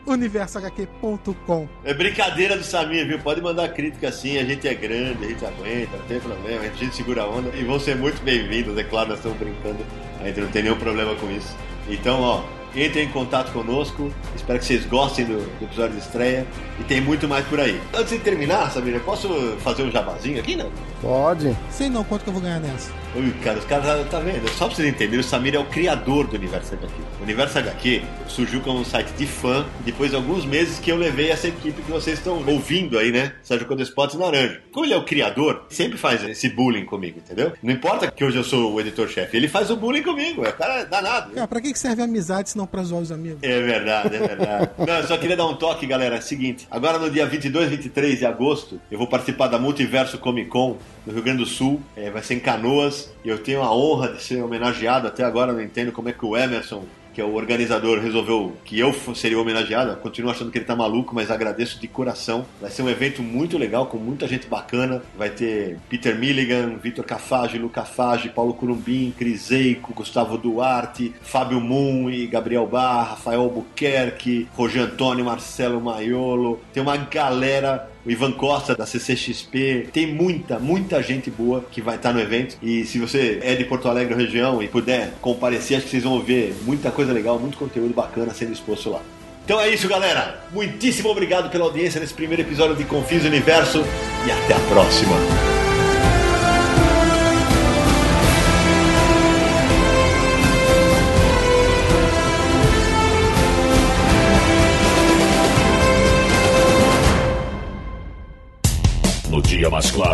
[0.07, 1.69] universohq.com.
[1.85, 3.21] É brincadeira do Samir, viu?
[3.21, 6.95] Pode mandar crítica sim, a gente é grande gente aguenta, não tem problema, a gente
[6.95, 9.85] segura a onda e vão ser muito bem-vindos, é claro, nós estamos brincando,
[10.21, 11.55] a gente não tem nenhum problema com isso.
[11.89, 12.43] Então, ó,
[12.75, 16.47] entrem em contato conosco, espero que vocês gostem do, do episódio de estreia
[16.79, 17.81] e tem muito mais por aí.
[17.95, 20.71] Antes de terminar, Samir, posso fazer um jabazinho aqui, não?
[21.01, 21.57] Pode.
[21.71, 22.91] Sei não quanto que eu vou ganhar nessa.
[23.15, 24.49] Ui, cara, os caras, tá, tá vendo?
[24.51, 26.93] Só pra vocês entenderem, o Samir é o criador do Universo HQ.
[27.21, 30.97] O Universo HQ surgiu como um site de fã depois de alguns meses que eu
[30.97, 33.33] levei essa equipe que vocês estão ouvindo aí, né?
[33.43, 34.61] Sérgio Codespot e Naranjo.
[34.73, 37.53] Como ele é o criador, sempre faz esse bullying comigo, entendeu?
[37.63, 40.45] Não importa que hoje eu sou o editor-chefe, ele faz o bullying comigo.
[40.45, 41.33] É o cara danado.
[41.33, 43.39] Cara, pra que serve a amizade se não pra zoar os amigos?
[43.43, 44.71] É verdade, é verdade.
[44.79, 46.17] não, eu só queria dar um toque, galera.
[46.17, 50.19] É o seguinte, agora no dia 22, 23 de agosto, eu vou participar da Multiverso
[50.19, 51.81] Comic Con no Rio Grande do Sul.
[51.97, 53.11] É, vai ser em Canoas.
[53.25, 55.07] E eu tenho a honra de ser homenageado.
[55.07, 56.85] Até agora não entendo como é que o Emerson
[57.19, 59.91] que é o organizador, resolveu que eu seria homenageado.
[59.91, 62.47] Eu continuo achando que ele tá maluco, mas agradeço de coração.
[62.61, 65.03] Vai ser um evento muito legal, com muita gente bacana.
[65.19, 71.61] Vai ter Peter Milligan, Vitor Cafage, Luca Fage, Paulo Curumbim, Cris Eico, Gustavo Duarte, Fábio
[71.61, 76.61] Moon e Gabriel Barra, Rafael Albuquerque, Roger Antônio, Marcelo Maiolo.
[76.73, 79.89] Tem uma galera o Ivan Costa da CCXP.
[79.93, 82.57] Tem muita, muita gente boa que vai estar no evento.
[82.63, 86.21] E se você é de Porto Alegre região e puder comparecer, acho que vocês vão
[86.21, 89.01] ver muita coisa legal, muito conteúdo bacana sendo exposto lá.
[89.45, 90.45] Então é isso, galera.
[90.53, 93.83] Muitíssimo obrigado pela audiência nesse primeiro episódio de Confins Universo
[94.27, 95.58] e até a próxima.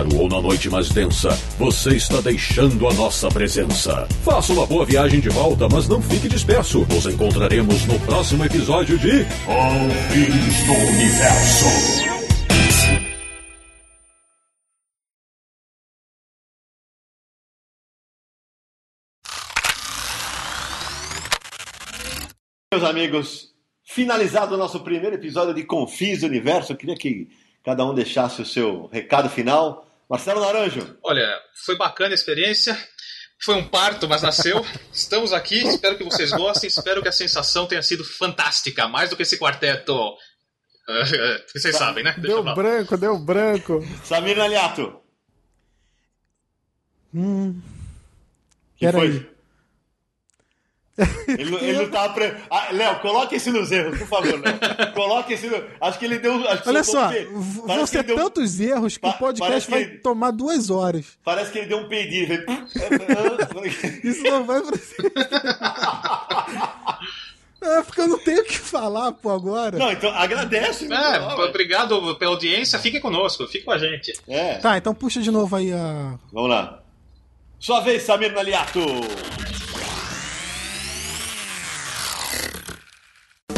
[0.04, 4.06] Claro ou na noite mais densa, você está deixando a nossa presença.
[4.22, 6.86] Faça uma boa viagem de volta, mas não fique disperso.
[6.88, 12.14] Nos encontraremos no próximo episódio de Confins do Universo.
[22.72, 27.28] Meus amigos, finalizado o nosso primeiro episódio de Confins do Universo, eu queria que
[27.62, 29.86] cada um deixasse o seu recado final.
[30.08, 30.96] Marcelo Naranjo.
[31.02, 32.76] Olha, foi bacana a experiência.
[33.44, 34.64] Foi um parto, mas nasceu.
[34.92, 36.68] Estamos aqui, espero que vocês gostem.
[36.68, 40.16] Espero que a sensação tenha sido fantástica, mais do que esse quarteto.
[41.54, 42.14] Vocês sabem, né?
[42.18, 43.80] Deixa deu branco, deu branco.
[44.04, 45.00] Samir Naliato.
[47.14, 47.58] Hum.
[48.76, 49.33] Que foi?
[51.26, 52.08] Ele, não- ele não tá.
[52.10, 52.32] Pre...
[52.48, 54.92] Ah, Léo, coloque esse nos erros, por favor, Léo.
[54.94, 55.60] Coloque esse no...
[55.80, 56.48] Acho que ele deu.
[56.48, 58.14] Acho que Olha só, um pe- v- vão ser deu...
[58.16, 61.18] tantos erros que Pa- o podcast vai ele- tomar duas horas.
[61.24, 62.32] Parece que ele deu um peidinho.
[62.32, 62.44] Ele
[64.08, 64.78] Isso não vai pra
[67.60, 69.78] É, porque eu não tenho o que falar, pô, agora.
[69.78, 70.84] Não, então agradece.
[70.84, 71.44] É, Não, ué.
[71.46, 72.78] obrigado pela audiência.
[72.78, 74.12] Fique conosco, fique com a gente.
[74.28, 74.58] É.
[74.58, 76.18] Tá, então puxa de novo aí a.
[76.30, 76.80] Vamos lá.
[77.58, 78.80] Sua vez, Samir Naliato.